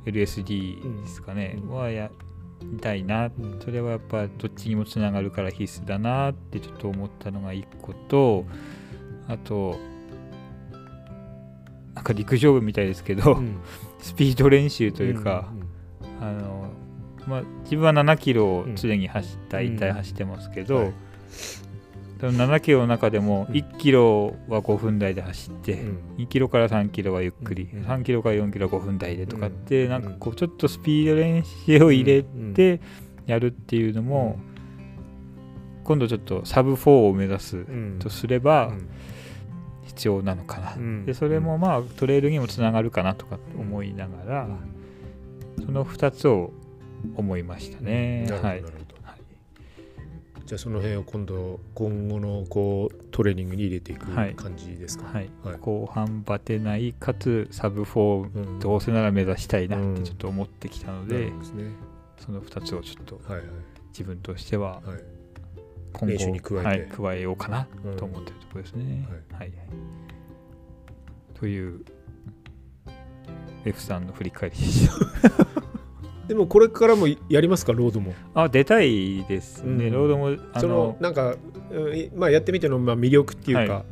[0.04, 1.70] LSD ですかね、うん。
[1.70, 2.10] はや
[2.62, 8.44] りたいな、んそれはやっぱどっちにもつながるから必須だなってちょっと思ったのが1個と
[9.28, 9.78] あと
[11.94, 13.56] なんか陸上部みたいですけど、うん。
[14.00, 15.50] スピード練習というか、
[16.20, 16.70] んあの
[17.26, 20.92] まあ、自分は7キロを常に走った、大体走ってますけど、はい
[22.18, 23.56] 7キロの中でもうん。
[23.56, 25.98] 1キロは5分台で走って、うん。
[26.18, 27.82] 2キロから3キロはゆっくり、うん。
[27.84, 29.90] 3キロから4キロは5分台でとかって、うん。
[29.90, 32.54] なんかこうちょっとスピード練習を入れうん。
[32.54, 32.80] て
[33.26, 34.38] やるっていうのも、
[35.84, 37.98] 今度ちょっとサブ4を目指すうん。
[37.98, 38.88] とすればうん。
[39.84, 41.06] 必要なのかな、うん。
[41.06, 44.48] でそれもまあトレイルにもつながるかなとか思いながら、
[45.64, 46.52] その2つを
[47.14, 48.26] 思いましたね。
[48.42, 48.62] はい
[50.46, 54.34] じゃあその辺を今度今後のこうトレーニングに入れていくはい。
[54.36, 55.28] 感じですか、はい。
[55.42, 55.58] はい。
[55.58, 59.94] 後半バテないかつサブ4うんどうせなら目指したいなっうん。
[59.96, 61.70] てちょっと思ってきたのなで、るほどですね。
[62.18, 63.42] その2つをちょっとはい
[63.88, 64.82] 自分としては
[65.92, 67.96] 今練習に後加え加えようかなうん。
[67.96, 69.06] と思ってるところですね。
[69.32, 69.52] ははい、
[71.34, 71.84] という
[73.64, 74.88] F さんの振り返りでし
[75.28, 75.45] た。
[76.28, 77.72] でもこれからもやりますか？
[77.72, 78.12] ロードも。
[78.34, 79.92] あ出たいですね、うん。
[79.92, 81.36] ロードもあそののなんか、
[81.70, 83.84] うんいまあ、やってみてのまあ魅力っていうか、は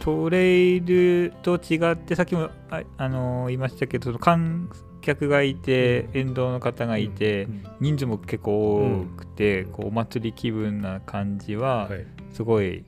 [0.00, 4.70] トレイルと違ってさっきもあ、あの言いましたけどその観
[5.02, 7.64] 客がいて、沿道の方がいて、うん。
[7.80, 12.06] 人数も結構多くて、こうお祭り気分な感じははい。
[12.32, 12.84] すごい、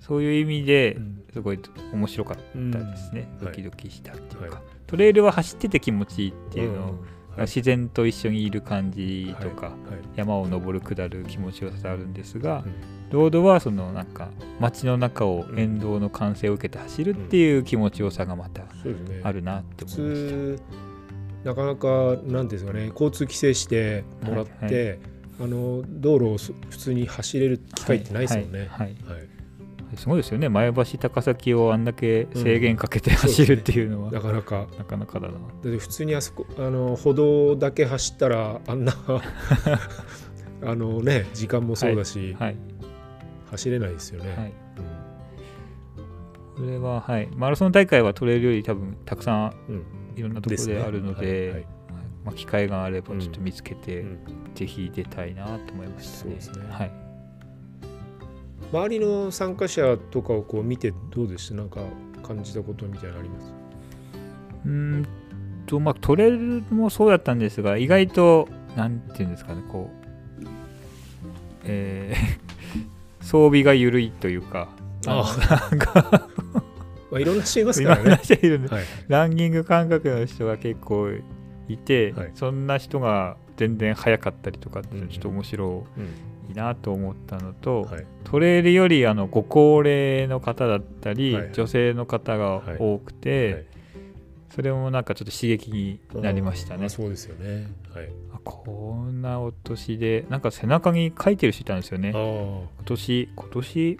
[0.00, 1.24] そういう意味でうん。
[1.32, 1.60] すごい
[1.92, 3.46] 面白かうんったですね、うん。
[3.46, 6.76] ドキドキしたっていうか、はいトレイルは走ってて気持ちいいっていうの。
[6.76, 6.80] ん。
[6.80, 6.88] がは
[7.38, 7.40] い。
[7.42, 9.74] 自然と一緒にいる感じとか、はい。
[10.16, 12.94] 山を登る下る気持ちよさあるんですが、うん。
[13.10, 14.28] ロードはそのなんか
[14.60, 18.62] 街の中を沿道の歓声を受けて走るっていう気持ちよさがまた
[19.22, 20.30] あるなって普思いました。
[20.30, 20.62] 通
[21.44, 28.58] なかなかなんですかね交通規制してもらって、はいあの道路をそ普通に走れる機会ってないですもんね。
[28.60, 29.18] はいはいはい。
[29.18, 29.33] はい
[29.96, 30.48] すごいですよね。
[30.48, 34.66] 前橋高崎をあんだけ制限かけて走るっていうのは、なかなか。
[34.78, 35.34] なかなかだな。
[35.34, 38.92] だって普通にあそこあの歩道だけ走ったらあんな
[40.62, 42.56] あのね時間もそうだし、はい
[43.54, 44.30] 走れないですよね。
[44.36, 44.52] はい。
[46.58, 46.66] うん。
[46.66, 49.84] これは、はい、マラソン大会はトレイルより多分たくさんうん。
[50.16, 51.50] いろんなところであるので、はいはい。
[51.50, 51.66] はい。
[52.24, 54.18] まあ、機会があればちょっと見つけて、うん。
[54.54, 56.36] ぜひ出たいなと思いましたね。
[56.40, 56.66] そうですね。
[56.70, 56.92] はい、
[58.72, 61.54] 周りの参加者とかをこう見てどうでした？
[61.54, 61.80] なんか
[62.22, 63.52] 感じたことみたいなのあります？
[64.64, 65.06] うーん
[65.66, 69.90] とまあトレイルもそうだったんですが意外となんていうんですかねこ
[70.42, 70.46] う
[71.64, 74.68] えー装備が緩いというか
[75.06, 75.36] あ
[75.70, 76.28] なんか
[77.10, 78.20] まあ、いろんな人いますからね。
[78.28, 81.10] いランニング感覚の人が結構
[81.68, 82.32] いて、はい。
[82.34, 86.08] そんな人が全然速かったりとかってうんちょっと面白うん
[86.50, 88.06] いなと思ったのと、はい。
[88.24, 93.66] トレイルよりあのご高齢の方だったり、はい女性の方が多くて、はい。
[94.54, 96.86] それもなんかちょっと刺激になりましたね。
[96.86, 96.88] あ。
[96.88, 97.68] そうですよね。
[97.92, 102.10] はい、あこんなお年でなんか背中に書いてる人いたんですよね。
[102.10, 103.98] あ今年今年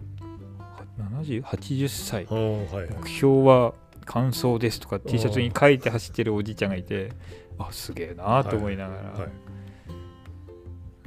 [0.98, 2.26] ？70 80歳。
[2.26, 2.88] はいはい。
[3.02, 7.12] 目標は完走ですとか T シャツに書いて走ってるおじいちゃんがいて
[7.58, 9.43] あすげえなと思いながら、はい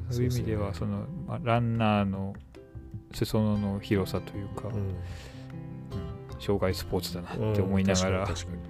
[0.10, 2.34] そういう意味ではその、まあランナーの
[3.14, 4.96] 裾野の広さというか、ううん
[6.40, 8.68] 障害スポーツだなって思いながら、はい、確かに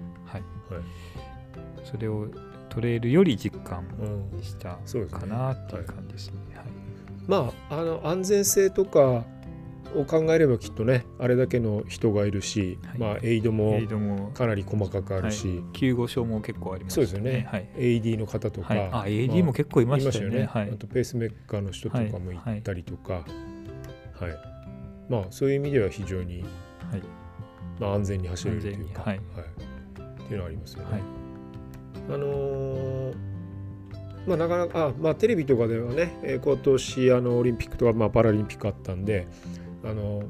[1.84, 2.28] それを
[2.68, 3.84] トレイルより実感
[4.42, 4.78] した
[5.18, 6.36] かなっていう感じですね。
[6.54, 6.66] はい。
[7.26, 9.24] まああの安全性とか
[9.94, 12.98] を考えればきっとねあれだけの人がいるし、はい。
[12.98, 17.46] まあエイドもかなり細かくあるし、救護所も結構ありますそうですよね。
[17.50, 17.68] はい。
[17.76, 20.44] AED の方とか、はい、あ AD も結構いましたよね。
[20.44, 20.70] はい。
[20.70, 23.24] あとペースメーカーの人とかも行ったりとか、はい。
[25.08, 26.42] まあそういう意味では非常に、
[26.90, 27.02] はい。
[27.80, 29.18] まあ、安全に走れるというか、はい。
[29.18, 29.20] っ
[30.26, 30.90] ていうのはありますよね。
[30.92, 31.02] はい。
[32.10, 33.14] あのー
[34.26, 39.26] まあ、なかなかあ、まあ、テレビとかではね、えー今年あのオリンピックとか、まあ、パラリンピックあったんで、
[39.88, 40.22] あの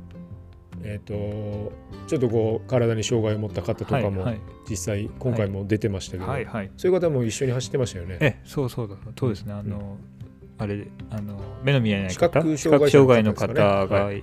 [0.82, 1.72] えー、と
[2.06, 6.70] ちょっとこう体に障害を持った方とかもはい実際今回も出てましたけど、はいはい。
[6.76, 8.18] そういう方も一緒に走ってましたよね。
[8.20, 9.54] えそうそうだそうですね。
[9.54, 9.96] あの、
[10.58, 14.22] あれあの目の見えない視方覚障害視覚障害の方が、ね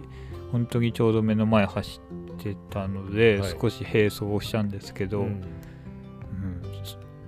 [0.52, 2.02] 本当にちょうど目の前走
[2.38, 5.42] ってたので、はい少し並走をしたんですけど、うんうん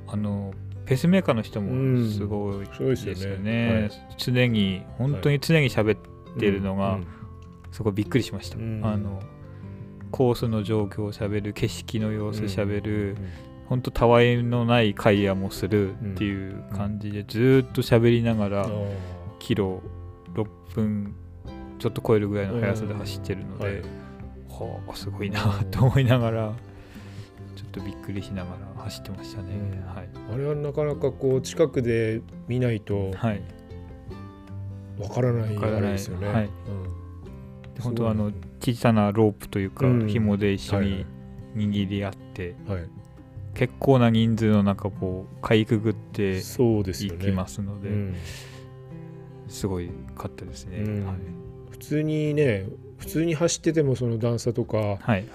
[0.09, 0.53] あの
[0.85, 3.89] ペースメーカーの人もすごいですよですよね。
[3.89, 3.89] ね。
[4.17, 6.99] 常に本当に常に喋っはいてるのが
[7.67, 8.57] うんすごいびっくりしました。
[8.57, 8.81] うん。
[8.83, 9.19] あの
[10.11, 13.17] コースの状況をしゃべる景色の様子しゃべる、うん。
[13.67, 18.69] 本当たわいのない会話もするっていう感じで、ずーっと喋りながら、
[19.39, 19.81] キロ
[20.33, 21.13] 6分
[21.79, 23.81] ちょっと超えるぐらいの速さで走ってるので、はい。
[24.49, 26.53] はあすごいなと思いながら
[27.55, 29.95] ちょっとびっくりしながら走ってましたね、うん。
[29.95, 30.09] はい。
[30.33, 33.41] あれはなかなかこう近くで見ないとはい。
[34.99, 36.27] わからないあれですよね。
[36.27, 36.45] はい。
[36.45, 36.83] うん。
[36.83, 36.89] で
[37.81, 40.07] 本当はあの小さなロープというか、うん。
[40.07, 41.05] 紐で一緒はい
[41.55, 42.83] に握り合って、はい、
[43.55, 46.39] 結構な人数の中こうかいくぐって。
[46.39, 48.15] いきますのでうん。
[49.47, 51.05] すごいかったですね、うん。
[51.05, 51.15] はい、
[51.71, 52.65] 普通にね
[52.97, 55.25] 普通に走っててもその段差とかはいはい。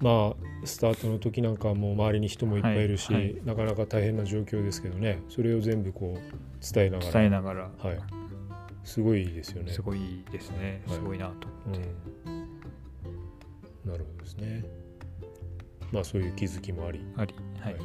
[0.00, 3.36] まあスタートの時なんかはもう周りに人もいっぱいいるし、はいはい。
[3.44, 5.20] なかなか大変な状況ですけどね。
[5.28, 7.12] それを全部こう伝えながら。
[7.12, 7.70] 伝えながら。
[7.78, 7.98] はい、
[8.88, 9.70] すごいですよね。
[9.70, 10.96] すごいですね、はい。
[10.96, 11.88] すごいなと思って、
[12.24, 14.64] うん、なるほどですね。
[15.92, 17.74] まあそういう気づきもあり、あり、はい。
[17.74, 17.82] はい。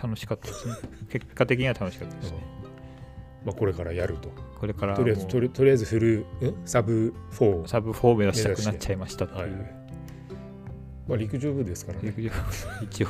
[0.00, 0.74] 楽しかったですね。
[1.10, 2.38] 結果的には楽しかったですね、
[3.44, 4.30] まあ、これからやると。
[4.60, 6.24] これからとりあえずとりとりあえずフルん
[6.66, 9.50] サブ4、サブ4目指したくなっちゃいましたってはい。
[9.50, 9.66] いう、
[11.08, 12.14] まあ、陸上部ですからね。
[12.16, 12.30] 陸上
[12.80, 13.08] 一応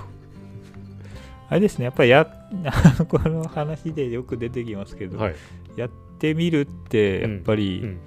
[1.50, 2.26] あれですねやっぱりや
[2.64, 5.34] あの この話でよく出てきますけど、はい。
[5.76, 7.98] やってみるってやっぱうりん、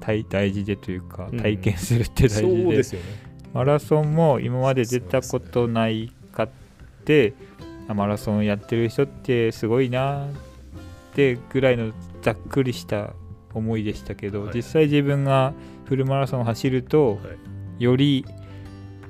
[0.00, 1.38] 大大事でというかうん。
[1.38, 3.06] 体験するって大事で,、ですよね。
[3.52, 6.48] マラソンも今まで出たことないかっ
[7.04, 7.34] て
[7.88, 10.28] あマラソンやってる人ってすごいなっ
[11.14, 13.14] てぐらいのざっくりした
[13.52, 14.52] 思いでしたけど、はい。
[14.54, 15.52] 実際自分が
[15.86, 17.18] フルマラソンを走るとは
[17.78, 17.82] い。
[17.82, 18.24] より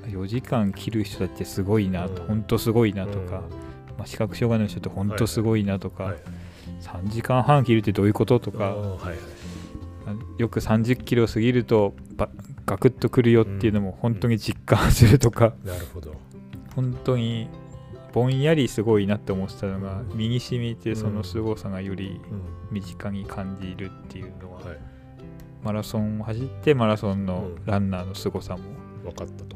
[0.07, 2.27] 4時間切る人だってすごいなと、うん。
[2.27, 3.43] 本当すごいなとか、
[3.97, 6.15] まあ、視覚障害の人って本当すごいなとか、はい。
[6.81, 10.41] 3時間半切るってどういうこととか、はいはい。
[10.41, 12.29] よく30キロ過ぎるとば
[12.65, 16.13] ガクッとくるよっていうのも本当に実感するとか、なるほど。
[16.75, 17.47] 本当に
[18.13, 20.17] ぼんやりすごいなって思ってたのが、うん。
[20.17, 22.41] 身に染みてうんその凄さがよりうん。
[22.71, 24.77] 身近に感じるっていうのは、はい、
[25.63, 27.65] マラソンを走ってマラソンのうん。
[27.65, 28.63] ランナーの凄さも
[29.03, 29.54] 分かったと。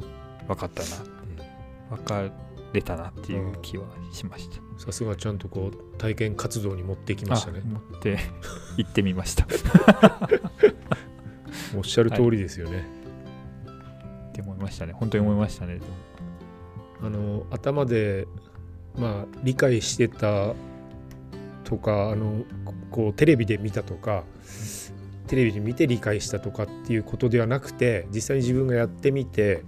[0.50, 2.24] 分かったな分か
[2.72, 4.56] れたなっていう気はしました。
[4.78, 7.68] さすがちゃんとこう体験活動に持ってきましたねあ。
[7.68, 8.18] 持って
[8.76, 9.46] 行ってみました。
[11.76, 12.84] おっしゃる通りですよね。
[14.30, 14.92] って思いましたね。
[14.92, 15.80] 本当に思いましたね。
[17.00, 18.26] あの頭で
[18.96, 20.54] まあ理解してた
[21.64, 24.24] とかあのここうテレビで見たとか
[25.28, 29.64] テレビで見て理解したとかっていうことではなくて実際に自分がやってみてはい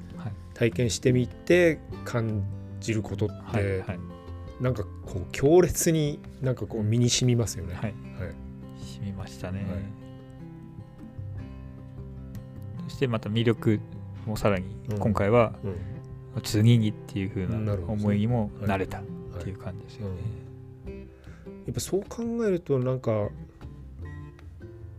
[0.54, 2.42] 体験してみて感
[2.80, 3.98] じることって、はいはい。
[4.60, 7.74] なんかこう強烈になんかこう身に染みますよね。
[7.74, 7.94] はい、はい。
[8.96, 9.68] 染みましたね、はい。
[12.88, 13.80] そしてまた魅力
[14.26, 14.98] もさらにうん。
[14.98, 16.42] 今回はうん。
[16.42, 18.68] 次にっていう風なな思いにもはい。
[18.68, 19.00] なれたっ
[19.34, 19.44] はい。
[19.44, 20.16] ていう感じですよね、
[21.66, 23.28] やっぱそう考えるとなんか、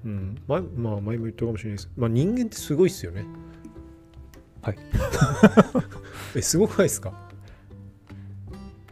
[0.06, 0.38] うん。
[0.48, 1.92] 前まあ、前も言ったかもしれないです。
[1.96, 3.26] まあ、人間ってすごいですよね。
[4.64, 4.78] はい。
[6.36, 7.14] えすごくないですか、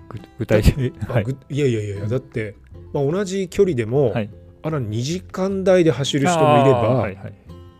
[0.10, 0.94] ぐ具体的に？
[1.08, 2.56] あはい、ぐいやいやいやだって、
[2.94, 4.30] まあ、同じ距離でも、はい。
[4.64, 7.34] あら2時間台で走る人もいればはいはい。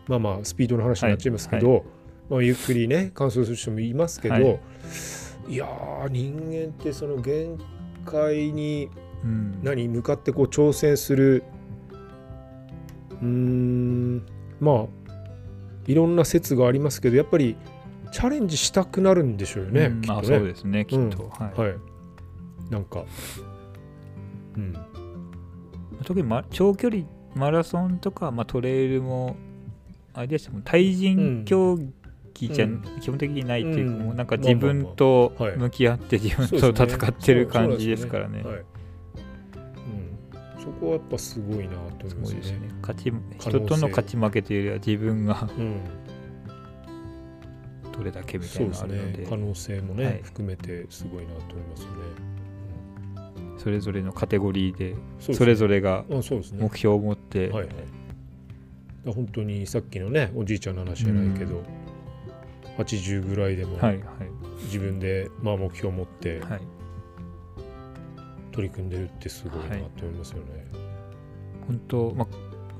[0.08, 1.84] まあまあスピードの話になっちゃいますけど、
[2.28, 4.60] まあ、ゆっくりね乾燥する人もいますけど、はい。
[5.48, 7.56] い、やー人間ってその限
[8.04, 8.88] 界に
[9.22, 9.60] うん。
[9.62, 11.44] 何向かってこう挑戦する
[13.20, 14.26] うーん
[14.58, 15.12] まあ
[15.86, 17.56] いろんな説がありますけどやっぱり
[18.12, 20.38] チャレンジしたくなるんでしょうよね、うんまあきっとね。
[20.38, 21.60] そうですねきっと、はい。
[21.60, 21.74] はい、
[22.70, 23.04] なんか、
[24.56, 24.76] うん、
[26.04, 29.36] 特に、ま、長距離マラソンとか、まあ、トレイルも
[30.14, 31.78] あれですもん対人競
[32.34, 32.82] 技じゃ、うん。
[33.00, 34.02] 基本的にないっていうか、うん。
[34.06, 38.44] もうなんか自分と向き合って自分と戦ってる感じですからね。
[40.62, 42.22] そこはやっぱすごいなと思いますすね。
[42.22, 42.58] ごいですね。
[42.82, 45.80] 勝ち人との勝ち負けというよりは自分がうん、
[47.92, 49.22] どれだけみたそいうなのですがあるので。
[49.24, 50.20] ね可能性もね、はい。
[50.22, 51.96] 含めてすごいなと思いますよね。
[53.58, 56.04] それぞれのカテゴリーでそれぞれが。
[56.08, 59.12] 目標を持って、はいはい。
[59.14, 61.62] 本当にさっきのねおじいちゃんの話じゃないけど、
[62.78, 64.02] 80ぐらいでもはいはい。
[64.64, 66.60] 自分でまあ目標を持ってはい。
[68.52, 70.66] 取り組んでるってすごいなと思いますよね。
[71.66, 72.28] 本当まあ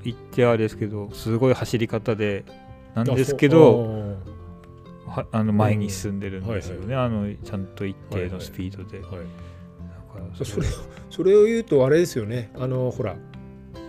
[0.03, 2.43] 言ってはあれですけどすごい走り方で
[2.93, 4.32] なんですけどあ
[5.13, 9.01] はあの前に進んでるんですよね、はあのちゃんと一定のスピードで、
[10.43, 10.67] それ。
[11.09, 12.51] それを言うとあれですよね。
[12.55, 13.15] あのほら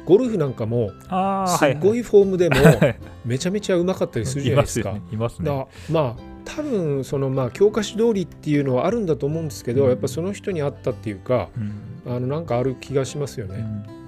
[0.05, 4.99] ゴルフなんかもすごいフォームでもはい めちゃめちゃうまかったりするじゃないですか。
[5.11, 5.67] いますよね。
[5.91, 9.89] まあ多分そのまあ教科書通りっていうのはあるんだと思うんですけど、うん。
[9.89, 11.61] やっぱその人に合ったっていうかう
[12.11, 12.13] ん。
[12.15, 13.57] あのなんかある気がしますよね。
[13.89, 14.04] うん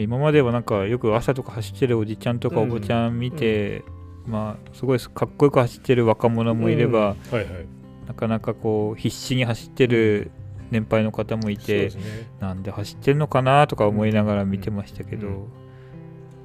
[0.00, 3.84] 今まではなんかよく朝とか走ってるおじちゃんとかうんおばちゃん見て、
[4.26, 7.38] まあすごいかっこよく走ってる若者もいれば、うん。
[7.38, 7.66] はいはい。
[8.06, 10.30] なかなかこう必死に走ってる
[10.70, 12.28] 年配の方もいてね。
[12.40, 15.46] なんで走ってるのかなとか思いながら見てましたけど、うん。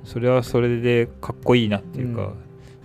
[0.03, 2.33] それはそれでかっこいいなっていうか、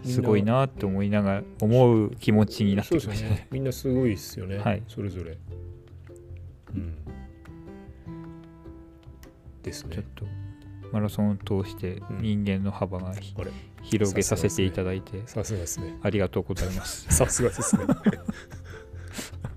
[0.05, 0.11] うん。
[0.11, 3.35] すごいなって思いながら思う気持ちになってきましたね。
[3.35, 3.49] ね。
[3.51, 4.83] みんなすごいですよね、はい。
[4.87, 5.37] それぞれ、
[6.75, 6.95] うん、
[9.63, 9.97] ですね。
[9.97, 10.25] ちょっと
[10.97, 12.23] マラソンを通してうん。
[12.23, 13.51] 人間の幅がひあれ。
[13.83, 15.99] 広げさせていただいてさすがですね。
[16.03, 17.07] ありがとうございます。
[17.15, 17.85] さすがですね、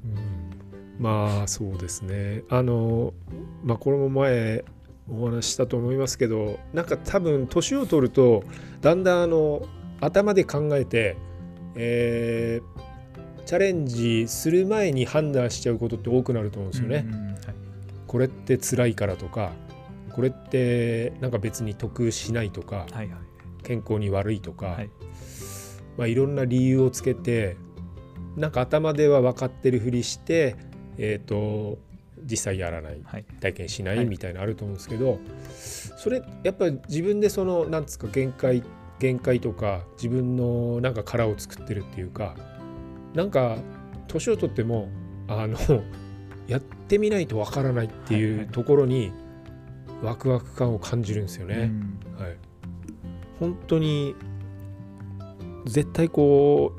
[0.05, 2.43] うん、まあそうですね。
[2.49, 3.13] あの
[3.63, 4.65] まあこれも前
[5.09, 8.43] お話ししたと思いますけどなんか多分年を取ると
[8.81, 9.67] だんだんあの
[10.01, 11.15] 頭で考えて、
[11.75, 12.89] えー
[13.45, 17.03] チャレンジする前に判断しちゃうことって多くなると思うんですよね。
[17.07, 17.37] うんうんはい。
[18.05, 19.53] これって辛いからとか
[20.19, 23.09] これってなんか別に得しないとかはいはい。
[23.63, 24.89] 健康に悪いとか、はい。
[25.97, 27.55] まあ、いろんな理由をつけて
[28.35, 30.57] なんか頭では分かってるふりして、
[30.97, 31.77] えー、と
[32.29, 33.23] 実際やらないはい。
[33.39, 34.01] 体験しなはい。
[34.03, 35.19] いみたいなのあると思うんですけど、
[35.55, 38.61] それやっぱり自分でそのなんつうか限界
[38.99, 42.35] 限界とか自分のなんか殻を作ってるっていうか
[43.13, 43.55] なんか
[44.09, 44.89] 年を取っても
[45.29, 45.57] あの
[46.45, 48.33] やってみないと分からないってはいはい。
[48.39, 49.13] いうところに
[50.01, 51.71] ワクワク感を感じるんですよね。
[52.17, 52.23] うん。
[52.23, 52.37] はい、
[53.39, 54.15] 本当に
[55.65, 56.73] 絶対こ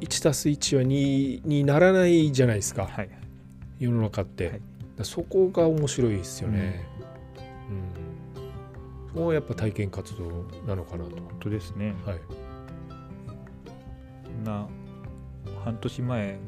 [0.00, 2.86] う 1+1 は2にならないじゃないですか。
[2.86, 3.10] はい。
[3.78, 4.60] 世の中って、はい。
[5.02, 6.84] そこが面白いですよね、
[7.70, 7.72] う
[9.04, 9.08] ん。
[9.08, 11.94] そこはやっぱ体験活動なのかなと、本当ですね。
[12.04, 12.20] はい、
[14.44, 14.68] な
[15.64, 16.38] 半年前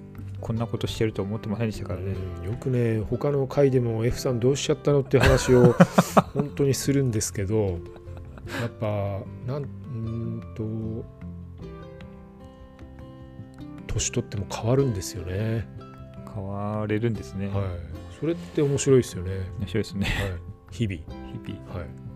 [0.41, 2.15] こんなことしてると思ってませんでしたからね。
[2.43, 5.75] うんよくね他の回でも F さんどうしちゃったのって話を
[6.35, 7.77] 本当にするんですけどや
[8.67, 8.87] っぱ
[9.47, 11.05] なんうーんと
[13.87, 15.69] 年取っても変わるんですよね。
[16.33, 17.49] 変われるんですね。
[17.49, 17.65] はい、
[18.19, 20.07] それって面白いですよね、面白いですね。
[20.07, 21.01] はい、日々、
[21.45, 21.75] 日々。
[21.75, 22.11] はい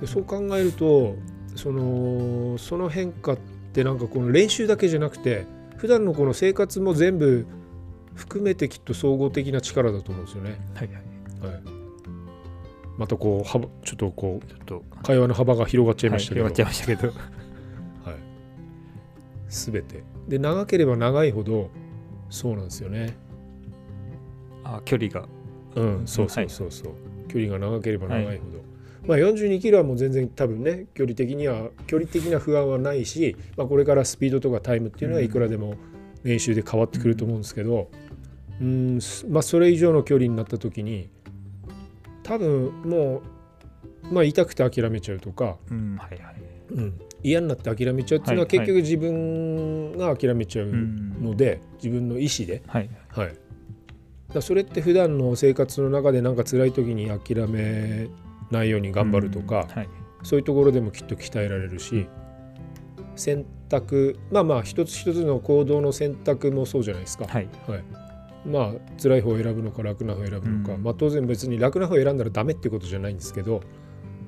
[0.00, 0.06] で。
[0.06, 1.16] そう考えると
[1.54, 3.38] そのその変化っ
[3.72, 7.46] てなんかこの練習だけじゃなくて普段のこの生活も全部
[8.14, 10.58] 含めてきっと総合的な力だと思うんですよね。
[10.74, 11.52] はいはい。
[11.54, 11.62] はい、
[12.96, 17.20] またこう幅ちょっとこちょっとう会話の幅が広がっちゃいましたけど、はい、広がっちゃいましたけど。
[18.10, 18.20] はい、
[19.48, 21.70] 全てで長ければ長いほど
[22.30, 23.16] そうなんですよね。
[24.64, 25.28] あ距離が。
[25.76, 26.92] うん、そうそうそうそう、
[27.28, 28.64] 距離が長ければ長いほど、
[29.06, 35.74] まあ42キロはもう全然多分ね距離的には距離的な不安はないし、まあ、これからスピードとかタイムっていうのはいくらでも
[36.24, 37.90] 練習で変わってくると思うんですけど、
[38.60, 41.08] うんすまあ、それ以上の距離になった時に
[42.26, 43.22] 多分も
[44.10, 45.96] う、まあ、痛くて諦めちゃうとか、うん。
[45.96, 46.36] はいはい。
[46.72, 51.22] うん、嫌になって諦めちゃうっていうのははい結局自分が諦めちゃううん。
[51.22, 52.62] ので、自分の意思で。
[52.66, 52.90] はい。
[53.10, 58.08] はい、それって普段の生活の中でなんか辛い時に諦め
[58.50, 59.88] ないように頑張るとか、うんはい。
[60.22, 62.08] そういうところでもきっと鍛えられるし
[63.14, 67.48] 選択まあまあ一つ一つの行動の選択もそうじゃないですか、はい。
[67.66, 67.84] はい、
[68.46, 70.82] まあ辛い方を選ぶのか楽な方を選ぶのか、うん。
[70.82, 73.62] まあ当然別に楽な方を選んだらダメっていうことじゃないんですけど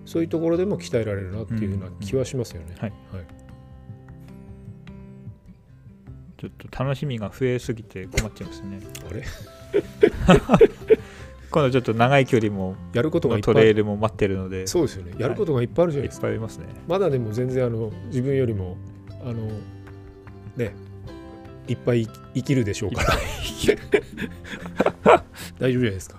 [0.05, 2.75] そういうところでも鍛えられるなっていうふうな気はしますよね。
[2.79, 2.91] はい。
[3.13, 3.27] はい。
[6.39, 8.81] ちょっと楽しみが増えすぎて困っちゃいますね。
[9.11, 9.25] あれ？
[11.59, 15.13] 今度ちょっと長い距離もやることがトレイルも待ってるので、そうですよね。
[15.19, 16.23] やることがいっぱいあるじゃないいっですか。
[16.23, 16.67] ぱいありますね。
[16.87, 18.77] まだでも全然あの自分よりも
[19.25, 19.49] あの
[20.57, 20.75] ね
[21.67, 23.15] いっぱい生きるでしょうから。
[25.59, 26.17] 大丈夫じゃないですか。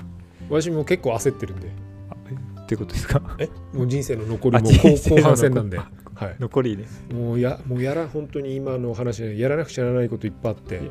[0.49, 1.67] 私も結構焦ってるんで。
[1.67, 3.21] っていうことですか？
[3.39, 3.49] え？
[3.73, 5.89] もう人生の残りあも後半戦なんで、は
[6.39, 6.86] 残りね。
[7.10, 10.88] い、もうやもうやら本当に今の話でやらなくちゃならないこといっぱいあって、はい、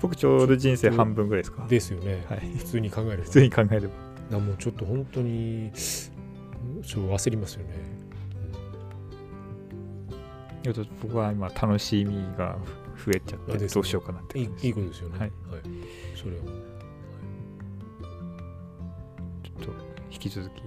[0.00, 1.66] 僕ちょうど人生半分ぐらいですか。
[1.68, 2.40] ですよね、はい。
[2.58, 3.24] 普通に考えれば。
[3.24, 3.88] 普通に考えれば。
[4.30, 7.74] なもうちょっと本当にちょっと焦りますよね、
[10.62, 12.56] ちょっと僕は今楽しみが
[13.04, 13.66] 増えちゃってね。
[13.66, 15.18] どうしようかなっていいいいことですよね。
[15.18, 15.32] はい。
[16.14, 16.42] それは。
[19.42, 19.74] ちょっと
[20.10, 20.62] 引き続き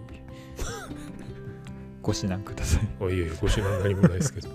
[2.04, 2.88] ご指南ください。
[3.02, 4.50] あいえいえご指南何もないですけど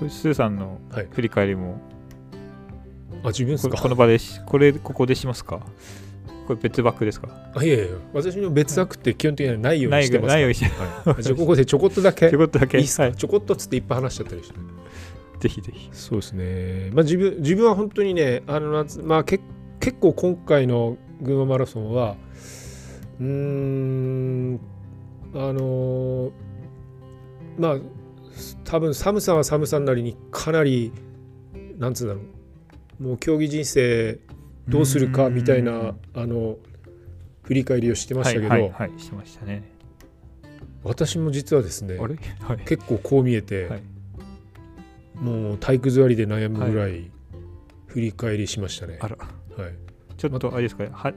[0.00, 1.08] これスーさんのはい。
[1.12, 1.80] 振り返りも。
[3.22, 3.76] あ自分ですか？
[3.76, 5.60] ここの場でしこれここでしますか？
[6.46, 7.28] これ別枠ですか？
[7.54, 12.30] あいやいや私の別枠って基本的にはないようにしてますないようにしてはい、じゃあここでちょこっとだけ。
[12.30, 12.78] ということだけ。
[12.78, 14.58] いいっすか、はい、ちょこっとっつっていっぱい話しちゃったりして。
[15.40, 15.90] ぜひぜひ。
[15.92, 16.90] そうですね。
[16.94, 19.38] まあ自分自分は本当にねあの夏まあけ
[19.80, 22.16] 結構今回の群馬マラソンは
[23.20, 24.60] うーん
[25.34, 26.30] あのー
[27.58, 27.78] まあ
[28.64, 30.92] 多分寒さは寒さなりにかなり
[31.78, 32.20] なんつうんだろ
[33.00, 34.18] うもう競技人生
[34.68, 36.56] どうするかみたいなあの
[37.42, 39.64] 振り返りをしてましたけど、はいはい、はい、してましたね。
[40.84, 42.16] 私も実はですねあれ？
[42.40, 42.58] はい。
[42.64, 43.82] 結構こう見えて、はい。
[45.16, 47.10] もう体育座りで悩むぐらい。
[47.86, 48.98] 振り返りしましたね。
[49.00, 49.16] あら。
[49.16, 49.74] はい。
[50.16, 50.90] ちょっとあれですかね。
[50.92, 51.12] は、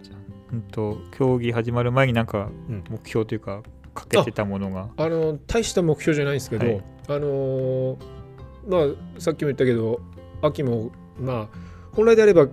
[0.51, 2.83] うん、と競技始まる前になんかうん。
[2.89, 3.61] 目標というか
[3.93, 4.89] かけてたものが。
[4.97, 6.83] あの大した目標じゃないんですけど、はい。
[7.09, 8.23] あのー
[8.67, 10.01] まあさっきも言ったけど
[10.41, 11.57] 秋もまあ
[11.93, 12.47] 本来であれば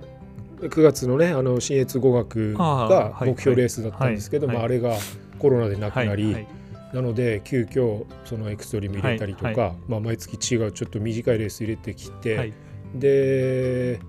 [0.61, 4.97] 9月のねあの新越語学がはい目標レースだったんですけど、はいまあ、あれが
[5.39, 6.47] コロナでなくなり、
[6.93, 12.53] なので急遽そのエクストリーム入れたりとか、まあ、毎月違うちょっと短いレース入れてきて、はい。
[12.95, 14.01] で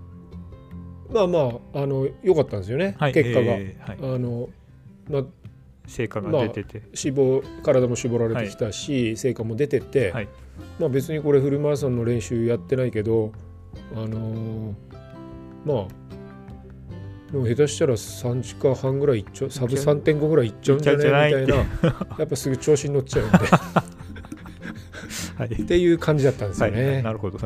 [1.10, 1.40] まあま
[1.74, 3.14] ああの良かったんですよね、はい。
[3.14, 3.54] 結果が。
[3.56, 4.50] あの
[5.10, 5.24] まあ、
[5.92, 10.28] 成果が出てて、脂肪体も絞られてきたし、成果も出てて、はい。
[10.80, 13.32] まあ、別にこれフルマラソンの練習やってないけど
[13.96, 14.74] あのー
[15.66, 15.88] まあ
[17.32, 21.34] でも下手したら3時間半ぐらいいっちゃうサブ3.5ぐらいいっちゃうんじゃない？
[21.34, 21.66] みたいな
[22.20, 23.38] やっぱすぐ調子に乗っちゃうんで
[25.38, 25.48] はい。
[25.62, 27.02] っていう感じだったんですはいよね。
[27.02, 27.40] なるほど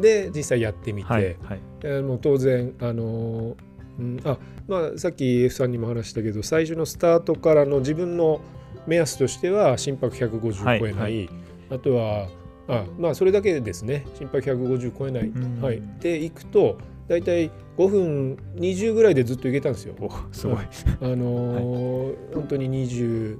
[0.00, 3.54] で実際やってみて、はいもう当然あのー
[4.00, 4.20] うん。
[4.24, 4.38] あ
[4.68, 8.40] まあ、さっき F さんにも話したけど最初のスタートからの自分の
[8.86, 10.80] 目安としては心拍150はい。
[10.80, 11.30] 超えない、はい。
[11.70, 12.28] あとは
[12.68, 14.06] あまあそれだけですね。
[14.14, 15.60] 心拍150超えない、うん。
[15.60, 16.78] はい、でいくと
[17.08, 19.94] 大体5分20ぐらいでずっといけたんですよ。
[20.00, 20.56] おすごい、
[21.00, 23.38] あのー本当に20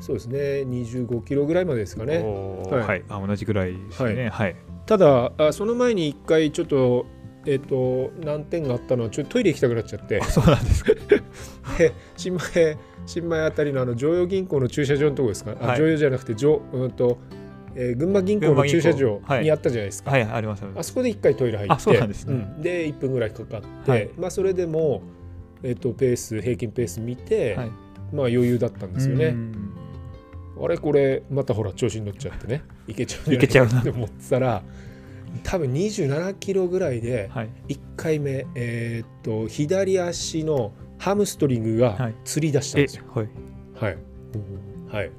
[0.00, 0.38] そうですね。
[0.62, 2.18] 25キロぐらいまでですかね。
[2.18, 3.00] はおはい。
[3.00, 4.30] い、あ同じぐらいですね。
[4.30, 4.56] はい、
[4.86, 7.06] ただあその前に一回ちょっと
[7.46, 10.20] えっ、と難点があったのはちょっとトイレ行きたくなっちゃって。
[10.20, 10.92] あそうなんですか。
[11.78, 12.76] で新米
[13.06, 15.78] 新米あたりのあの常陽銀行の駐車場のとこですか、あはい。
[15.78, 17.18] 常陽じゃなくて常、うんと
[17.74, 19.44] えー群馬銀行の駐車場はい。
[19.44, 20.80] にあったじゃないですか、はいありますあります。
[20.80, 21.74] あそこで一回トイレ入って。
[21.74, 22.34] あそうなんですね。
[22.34, 22.62] うん。
[22.62, 24.10] で1分ぐらいかかって、はい。
[24.18, 25.02] まあそれでも、
[25.62, 27.70] えっとペース平均ペース見て、はい。
[28.12, 29.26] まあ余裕だったんですよね。
[29.26, 29.72] うん。
[30.64, 32.62] あれこれまたほら調子に乗っちゃってね。
[32.86, 33.80] いけちゃういけちゃうな。
[33.80, 34.62] って思ってたら
[35.42, 37.48] 多分27キロぐらいではい。
[37.68, 42.14] 1回目、えーっと左足のハムストリングがはい。
[42.24, 43.04] つり出したんえですよ。
[43.14, 43.28] はい。
[43.74, 43.98] はい、
[44.88, 45.10] はい、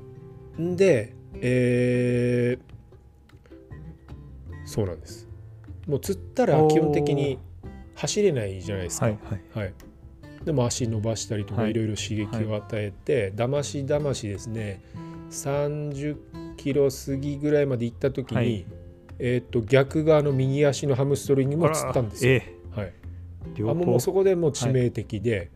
[0.76, 2.74] で、えー
[4.66, 5.28] そうなんです。
[5.88, 7.38] もうつったら基本的に
[7.96, 9.08] 走れないじゃないですか。
[9.08, 9.18] はい
[9.54, 9.64] はい。
[9.66, 9.74] はい、
[10.46, 11.72] でも足伸ばしたりとかはい。
[11.72, 14.82] いろいろ刺激を与えて、だましだましですね
[15.32, 18.66] 30キロ過ぎぐらいまで行った時に、はい
[19.20, 22.34] えー、と逆側の右足のハムストリングもつったんですよ。
[22.34, 22.94] えはい、
[23.60, 25.52] あもうそこでもう致命的で、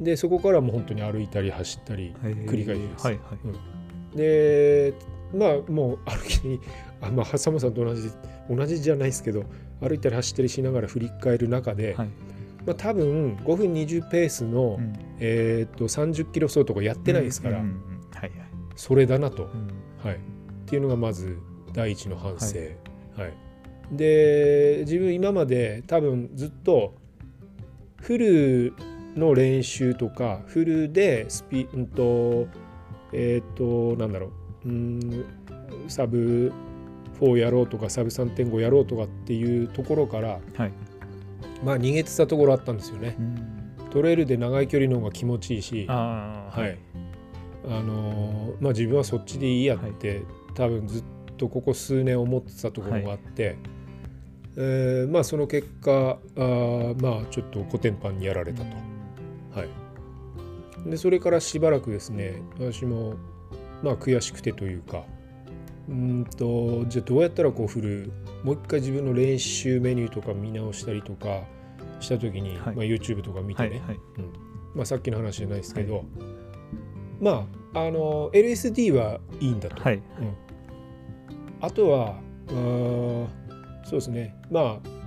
[0.00, 3.06] でそこからもう本当に歩いたり走ったり繰り返しです。
[3.06, 3.20] はいは
[4.14, 4.16] い。
[4.16, 4.94] で
[5.34, 6.60] まあもう歩きに
[7.00, 8.10] あまあハサムさんと同じ
[8.48, 9.44] 同じじゃないですけど
[9.80, 12.08] 歩いたり走ったりしながら振り返る中で、はい。
[12.66, 14.92] まあ、多分5分20ペースの、うん。
[15.18, 18.18] えー、と30キロ走とかやってないですから、うんうんうん。
[18.18, 18.48] はいはい。
[18.76, 19.70] それだなと、うん。
[20.02, 20.18] はい、っ
[20.66, 21.38] ていうのがまず
[21.72, 22.58] 第一の反省、
[23.16, 23.32] はい。
[23.92, 26.94] で自分今まで多分ずっと
[28.00, 28.74] フル
[29.16, 32.46] の練習とかフルでスピうんと
[33.12, 34.30] えっ、となんだろ
[34.64, 34.68] う。
[34.68, 35.24] うん
[35.88, 36.52] サブ
[37.20, 40.72] 4やろうとかサブ3.5やろうとかっていうところからはい。
[41.64, 43.16] まあ逃げてたところあったんですよね。
[43.18, 43.60] うん。
[43.90, 46.78] トレイルで長い距離の方が気持ちいいし、ああはい、
[47.66, 50.22] あのーまあ自分はそっちでいいやって、
[50.54, 53.56] 多分ずっとここ数年思ってたところがあって、
[54.56, 58.66] えーまあその結果あーまあちょっとコテンパンにやられたと。
[59.54, 63.14] はい、でそれからしばらくですね私も
[63.82, 65.04] まあ悔しくてというか
[65.88, 68.12] うーんとじゃあどうやったらこう振る
[68.44, 71.42] もう一回自分の練習メニューとか見直したりとか
[72.00, 73.98] した時に、はいまあ、YouTube とか見てね、はいはい
[74.74, 76.04] まあ、さっきの話じゃないですけど、
[77.20, 80.02] まああの LSD はいいんだと、はい
[81.60, 82.16] あとは
[83.84, 84.36] そうですね。
[84.50, 85.00] まあ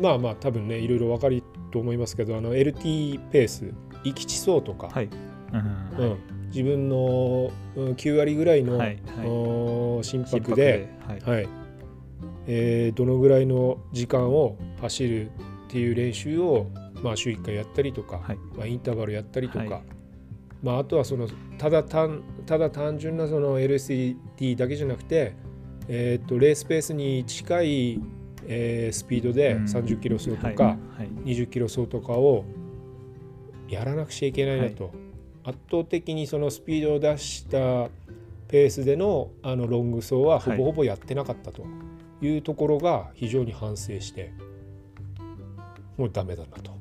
[0.00, 1.42] まあまあ多分ねいろいろ分かる
[1.72, 3.72] と思いますけどあの LT ペース
[4.04, 5.08] 行き地走とか、はい。
[5.52, 9.26] うんうん、自分のうん9割ぐらいの、はいはい。
[9.26, 11.20] お心心拍ではい。
[11.20, 11.48] はい。
[12.46, 15.30] えーどのぐらいの時間を走るっ
[15.68, 16.66] ていう練習を、
[17.02, 18.38] まあ、週1回やったりとか、はい。
[18.56, 19.82] まあ、インターバルやったりとか、はい。
[20.62, 21.28] まあ、あとはその
[21.58, 25.34] ただ単ただ単純なその LSD だけじゃなくて、
[25.88, 28.00] えー、とレースペースに近い、
[28.46, 29.64] えースピードでうん。
[29.64, 30.56] 30キロ走とか、はい。
[30.56, 30.76] はい
[31.24, 32.44] 20キロ走とかを
[33.68, 34.92] やらなくちゃいけないなと、
[35.44, 37.90] 圧倒的にそのスピードを出した
[38.48, 41.64] ペースでのあのロング走はほぼほぼやってなかったと
[42.22, 44.32] いうところが非常に反省して
[45.96, 46.76] もうダメだなと。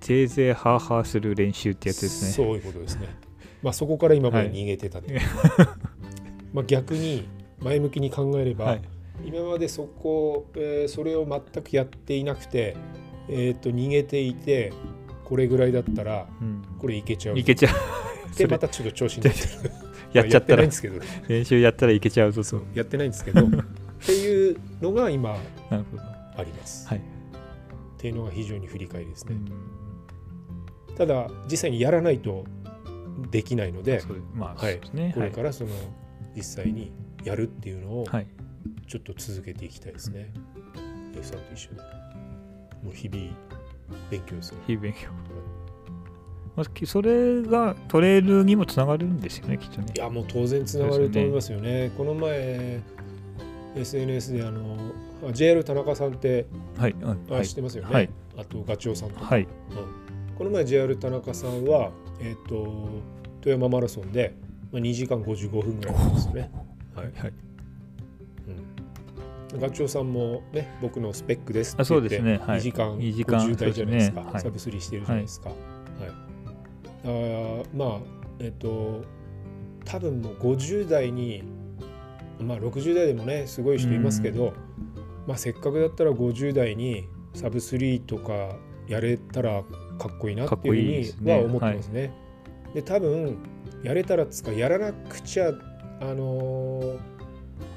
[0.00, 2.30] ぜいぜいハーハーする練習ってやつですね。
[2.30, 3.08] そういうことですね。
[3.62, 5.20] まあそこから今まで逃げてたっていう、
[6.54, 7.28] まあ逆に
[7.62, 8.82] 前向きに考えれば、はい。
[9.24, 12.76] 今までそこ、えーそれを全くやっていなくて、
[13.28, 14.72] えー、と逃げていて
[15.24, 16.62] これぐらいだったらうん。
[16.78, 17.38] これいけちゃう。
[17.38, 17.74] いけちゃう。
[18.36, 19.72] でまたちょっと調子に乗ってる。
[20.12, 20.64] やっちゃったら。
[20.64, 20.98] ですけど。
[20.98, 22.48] ね練習やったらいけちゃうぞと。
[22.48, 23.42] そうやってないんですけど。
[23.46, 23.50] っ
[24.04, 25.36] ていうのが今
[25.70, 26.98] あります、はい。
[26.98, 27.02] っ
[27.98, 29.36] ていうのが非常に振り返りですね、
[30.88, 30.94] うん。
[30.96, 32.44] ただ実際にやらないと
[33.30, 34.02] できないので
[34.34, 34.80] まあはい。
[35.12, 35.70] これからその
[36.34, 36.92] 実際に
[37.24, 38.26] やるっていうのをはい。
[38.86, 40.30] ちょっと続けていきたいですね、
[41.14, 41.80] F さんと一緒で。
[42.82, 43.30] もう日々
[44.10, 44.58] 勉強ですね。
[44.66, 45.08] 日々勉強。
[46.56, 49.92] まあきそれがトレイルにもつながるんですよねきっとね。
[49.96, 51.90] いやもう当然つながると思いますよね。
[51.96, 52.80] この前
[53.76, 54.76] SNS であの
[55.26, 56.46] あ JR 田中さんって
[56.76, 57.46] はいうんあ、はい。
[57.46, 57.94] 知ってますよね。
[57.94, 58.10] はい。
[58.36, 59.46] あとガチョウさんとか、はい。
[60.36, 62.88] この前 JR 田中さんはえっ、と
[63.40, 64.34] 富山マラソンで
[64.72, 66.50] まあ2時間55分ぐらいなんですよね。
[66.94, 67.06] はい。
[67.06, 67.32] はい
[69.52, 69.60] うん。
[69.60, 74.20] ガチョウさんもね僕のスペックですって言ってですねはい2時間2時間50台じゃないですか。
[74.20, 75.48] ねはいサブスリーしてるじゃないですか。
[75.48, 75.58] はい。
[77.04, 77.98] あーまあ
[78.38, 79.04] えっ、と
[79.84, 81.42] 多分もう50代に
[82.40, 84.54] まあ60代でもねすごい人いますけど、
[85.26, 89.62] まあせっかくだったら50代にサブ3とかやれたら
[89.98, 92.12] かっこいいなっていいいうふうには思ってますね。
[92.74, 93.38] で多分
[93.82, 95.52] やれたらっつうかやらなくちゃ
[96.00, 96.98] あのー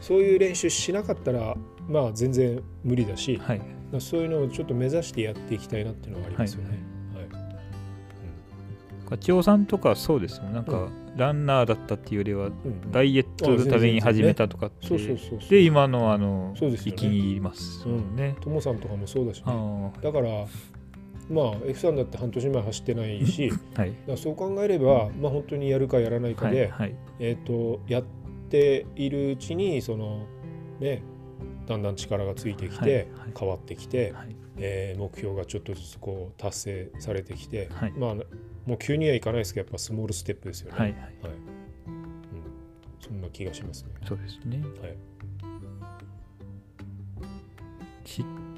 [0.03, 1.55] そういう練習しなかったら
[1.88, 3.61] まあ全然無理だし、はい。
[3.99, 6.80] そういうのをちょっと目指してやっていきたいなっていうのはありますよね。
[7.15, 7.28] はい。
[9.09, 12.49] ガチョウさんとかそうですもんなんうかランナーだったっていうよりは
[12.91, 14.89] ダイエットのために始めたとかって
[15.49, 16.97] で今のあのそうですよね。
[16.97, 18.36] 域にいますもんね。
[18.41, 20.45] ともさんとかもそうだし、ね、あだから
[21.30, 23.93] まあ F さんだって半年前走ってないしはい。
[24.07, 26.95] らそう考えれば、まあ、本当にやるかやらないかで、はいはい。
[27.19, 28.03] えー、とやっ
[28.49, 30.26] ているうちにその
[30.80, 31.03] ね
[31.65, 33.07] だんだん力がついてきて、
[33.39, 34.36] 変わってきて、はい。
[34.57, 37.93] えー目標がちょっとずつこう達成されてきて、はい。
[37.93, 38.15] まあ
[38.65, 40.78] もう急にはいかないですけどやっぱスモールステップですよね。
[40.78, 41.01] はいはい。
[41.01, 41.11] はい。
[41.88, 42.03] うん、
[42.99, 43.91] そんな気がしますね。
[44.05, 44.61] そうですね。
[44.82, 44.97] はい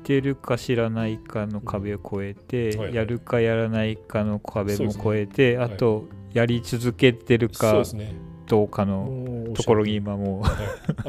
[0.05, 2.95] てるか知らないかの壁を越えて、はいはい。
[2.95, 5.73] やるかやらないかの壁も越えて、はい。
[5.73, 7.83] あとやり続けてるか。
[8.47, 10.53] どうかのところに今もはい。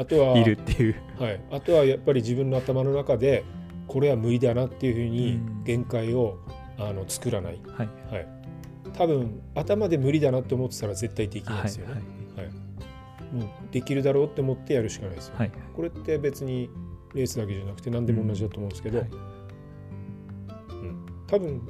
[0.01, 0.95] あとはう いるっていう。
[1.19, 3.43] はい、あとはやっぱり自分の頭の中で
[3.85, 5.63] これは無理だなっていうふうにうん。
[5.63, 6.39] 限界を
[6.79, 7.89] あの作らない、はい。
[8.11, 8.27] はい、
[8.93, 12.03] 多分頭で無理だなって思ってたら絶対できないはいですよね、はい。
[13.35, 15.51] もうできるだろうって思ってやるしかないですよ、はい。
[15.75, 16.71] これって別に
[17.17, 19.07] レースだけじゃなくて何でも同じだと思うんですけど、はい。
[19.09, 21.05] うん。
[21.27, 21.61] 多分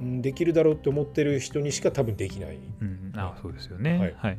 [0.00, 3.98] うんできるだろうって思ってる人にしか多分できない、うん、あそうですよね。
[3.98, 4.14] はい。
[4.16, 4.38] はい、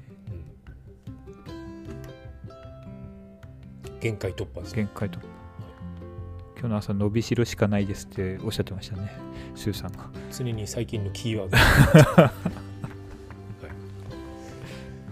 [3.90, 4.00] うん。
[4.00, 4.84] 限界突破ですね。
[4.84, 5.20] 限界と
[6.58, 9.12] 今日の朝伸びしろしかないですっておっしゃってましたね
[9.56, 10.10] スーさんが。
[10.32, 11.58] 常に最近のキーワード。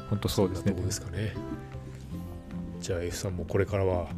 [0.10, 0.74] 本当そうですね。
[0.74, 1.34] ですかね。
[2.80, 4.10] じゃあ F さんもこれからは、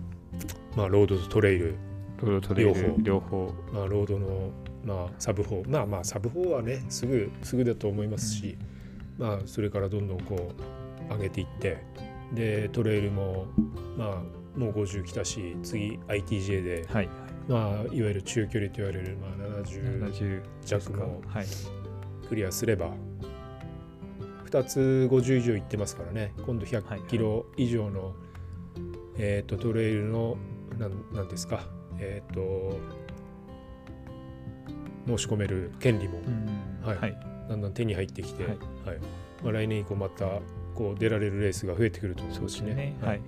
[0.75, 1.75] まあ、ロードとトレイル、
[2.21, 2.73] ロードトレイル。
[2.73, 3.53] 両両方。
[3.71, 4.51] まあ、ロードの、
[4.83, 8.57] まあ、サブ4まあまあサブ4はねすぐすぐだと思いますし、
[9.17, 10.51] まあそれからどんどんこ
[11.09, 11.83] う上げていって。
[12.33, 13.45] でトレイルも
[13.97, 17.09] まあもう50来たし次 ITJ で、はい。
[17.47, 21.45] まあ、いわゆる中距離と言われる、まあ、70 70弱もはい。
[22.27, 22.89] クリアすれば
[24.49, 26.33] 2つ50以上行ってますからね。
[26.45, 28.15] 今度はい100キロ以上の、
[29.17, 30.37] えー、とトレイルの
[30.77, 31.61] なんなんですか？
[31.99, 32.77] えっ、と
[35.07, 36.97] 申し込める権利もうんはい。
[36.97, 37.17] はい。
[37.49, 38.55] だんだん手に入ってきて、はは
[38.93, 38.97] い。
[38.97, 38.99] い
[39.43, 40.39] まあ、来年以降また
[40.73, 43.21] こう出られるレースが増えてくると思そううですしねねはい。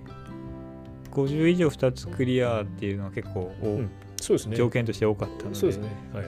[1.12, 3.90] 50以上2つクリアっていうのは結構おうん。
[4.20, 4.56] そうですね。
[4.56, 5.54] 条件として多かったので。
[5.56, 5.88] そうですね。
[6.12, 6.26] はい。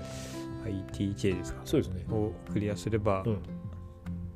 [0.92, 1.60] ITJ ですか。
[1.64, 2.04] そうですね。
[2.10, 3.38] をクリアすれば、うん。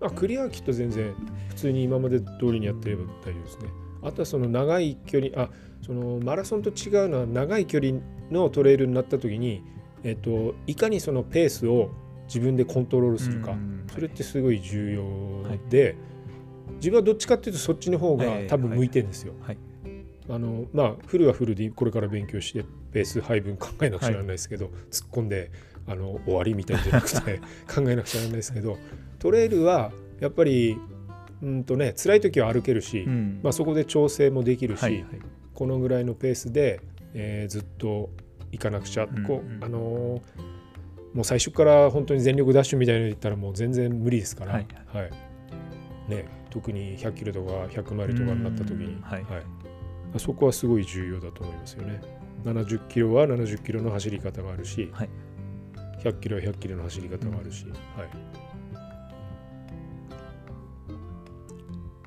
[0.01, 1.15] あクリアはきっと全然
[1.49, 3.69] 普通に今まで通りにやってれば大丈夫ですね。
[4.05, 5.51] あとはその長い距離あ
[5.83, 8.01] そのマラソンと違うのは長い距離
[8.31, 9.63] のトレイルになった時に、
[10.03, 11.91] えっと、いかにそのペースを
[12.27, 15.95] 自分でコントロールするか、うんそれってすごい重要で、
[16.77, 19.35] 自分はどっちかっていうとそっちの方がはい多分向いてるんですよ。
[19.41, 19.59] はい。
[20.29, 25.53] あのまあフルはフルでこれから勉強してペース配分考えなくちゃならないですけど、突っ込んで
[25.87, 27.41] あの終わりみたいじゃなくて
[27.73, 28.79] 考えなくちゃならないですけど
[29.19, 30.77] トレイルはやっぱり
[31.43, 33.41] うんとね辛い時は歩けるし、うん。
[33.43, 35.05] まあ、そこで調整もできるし、はいはい。
[35.53, 36.81] このぐらいのペースで、
[37.15, 38.11] えーずっと
[38.53, 40.55] 行かなくちゃ、うんこううんあのー
[41.15, 45.11] もう最初から本当に全力ダッシュみたいなの言ったらもう全然無理ですから、はいはい。
[46.09, 49.25] ね、特に100キロとか100マイルとかになった時にうん、はい。
[50.19, 52.01] そこはすごい重要だと思いますよね。
[52.45, 55.09] 70キロは70キロの走り方があるし、はい。
[56.03, 57.75] 100キロは100キロの走り方があるし、はい、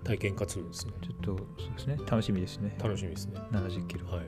[0.07, 0.93] 体験活動ですね。
[1.01, 1.97] ちょっとそうですね。
[2.09, 2.75] 楽しみですね。
[2.81, 3.39] 楽しみですね。
[3.51, 4.07] 70キロ。
[4.07, 4.27] はい、はい。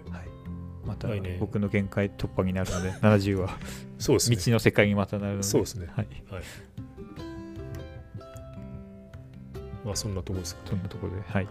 [0.86, 1.08] また
[1.40, 3.58] 僕の限界突破になるので 70は。
[3.98, 4.36] そうですね。
[4.36, 5.44] 未知の世界にまたなるので。
[5.44, 5.88] そうですね。
[5.96, 6.08] はい。
[9.86, 11.22] まあそんなところですか、そんなところで。
[11.22, 11.48] はい。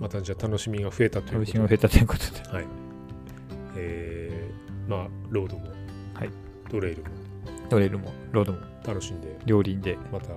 [0.00, 1.52] またじゃあ楽しみが増えたということで。
[1.52, 2.56] 楽しみが増えたということで。
[2.56, 2.66] はい。
[3.76, 5.66] えー、まあロードも、
[6.14, 6.30] はい。
[6.70, 7.08] トレイルも。
[7.68, 8.58] トレイルもロードも。
[8.86, 9.38] 楽しんで。
[9.46, 9.98] 両輪で。
[10.12, 10.34] また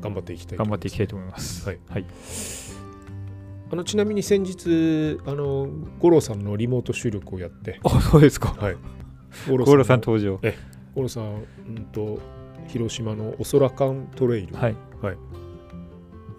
[0.00, 1.68] 頑張っていきたいと頑張っていきたいと思います。
[1.68, 1.78] はい。
[1.88, 2.04] はい。
[3.72, 5.68] あのちなみに先日あの
[5.98, 8.54] 五郎さんのリモート収録をやって、あそうですか。
[8.58, 8.76] はい、
[9.48, 10.40] 五ゴールさんの登場。
[10.94, 11.24] 五郎さん、
[11.68, 12.20] うんと
[12.68, 14.76] 広島のおそらかんトレイル、はい。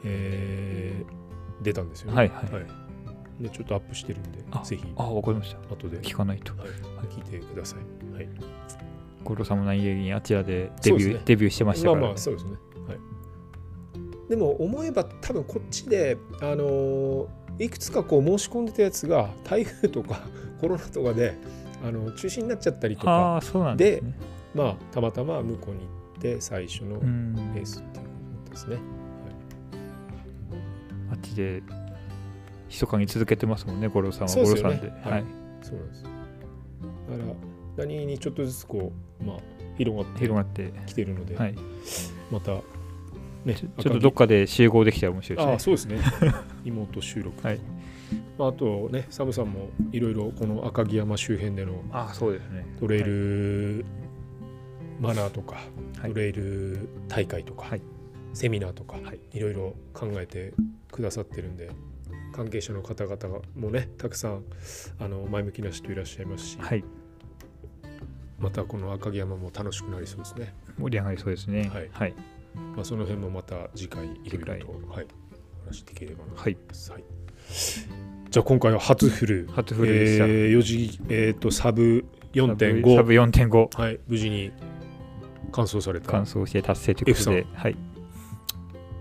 [0.03, 1.18] えー
[1.64, 2.18] 出たんですよね。
[2.18, 3.43] はいはい。
[3.43, 5.60] でちょっとアップしてるんであ、ぜひあわかりました。
[5.74, 5.99] 後で。
[6.01, 6.55] 聞かないと。
[6.55, 6.68] はい。
[7.10, 8.14] 聞いてください。
[8.14, 8.30] はい、
[9.24, 11.22] ゴールさんも何気にあちらでデビュー、ね。
[11.26, 12.51] デビューしてましたから、まあまあそうですね。
[14.28, 17.28] はい、でも思えば多分こっちで、あのー
[17.59, 20.21] いくつかこう申し込んでたやつが台風とか
[20.61, 21.36] コロナとかで
[21.84, 23.39] あの中止になっちゃったりとか
[23.75, 24.13] ですね
[24.53, 25.86] まあたまたま向こうに行
[26.19, 28.11] って最初のうんレースっていうこ
[28.45, 28.78] とですね。
[31.11, 31.63] あっちで
[32.69, 34.28] 密かに続けてますもんね、ゴロさんは。
[34.28, 35.09] そうですよねゴロさんで。
[35.09, 35.25] はいはい。
[35.61, 36.03] そうなんです。
[36.03, 36.13] だか
[37.78, 39.38] ら何にちょっとずつこうまあ
[39.78, 41.55] 広がって広がって、きてるので、はい。
[42.32, 42.61] また
[43.46, 46.00] ねちょっとどっかで集合できたら面白いああですそうですね
[46.66, 47.60] 妹収録、はい
[48.38, 51.84] まあ、あとねサムさんもいろいろこの赤城山周辺でのね。
[51.92, 52.66] ああ、そうですね。
[52.80, 53.86] トレイル
[55.00, 55.56] マナーとか、
[56.00, 57.82] はいトレイル大会とか、はい
[58.34, 60.54] セミナーとか、はいいろいろ考えて
[60.92, 61.72] くださってるんで
[62.34, 64.44] 関係者の方々もねたくさん
[65.00, 66.84] あの前向きな人いらっしゃいますし、はい。
[68.40, 71.72] またこの赤城山も楽しくなりそうですね、盛り上がりそうですね。
[71.74, 72.14] はいはい。
[72.76, 75.08] まあ、その辺もまた次回いろいろ次と、はい、
[75.66, 76.53] 話していければなとはい。
[76.53, 77.03] 思います、はい
[78.30, 80.26] じゃあ今回は初フル初フルでした。
[80.26, 82.05] えー、4時、えー、とサブ
[82.36, 83.82] サブ4.5、4.5。
[83.82, 84.51] はい、無事に
[85.51, 87.76] 完走された完走して達成ということで、はい。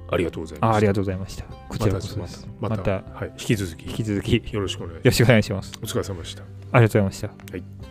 [0.08, 0.70] ありがとうございます。
[0.72, 1.44] あありがとうございました。
[1.68, 2.48] こちらこそでまたす。
[2.60, 5.04] またはい、引き続き引き続き、よよろしくお願いします。
[5.04, 5.72] ろしくお願いします。
[5.82, 6.42] お疲れ様でした。
[6.42, 7.28] ありがとうございました。
[7.28, 7.85] はい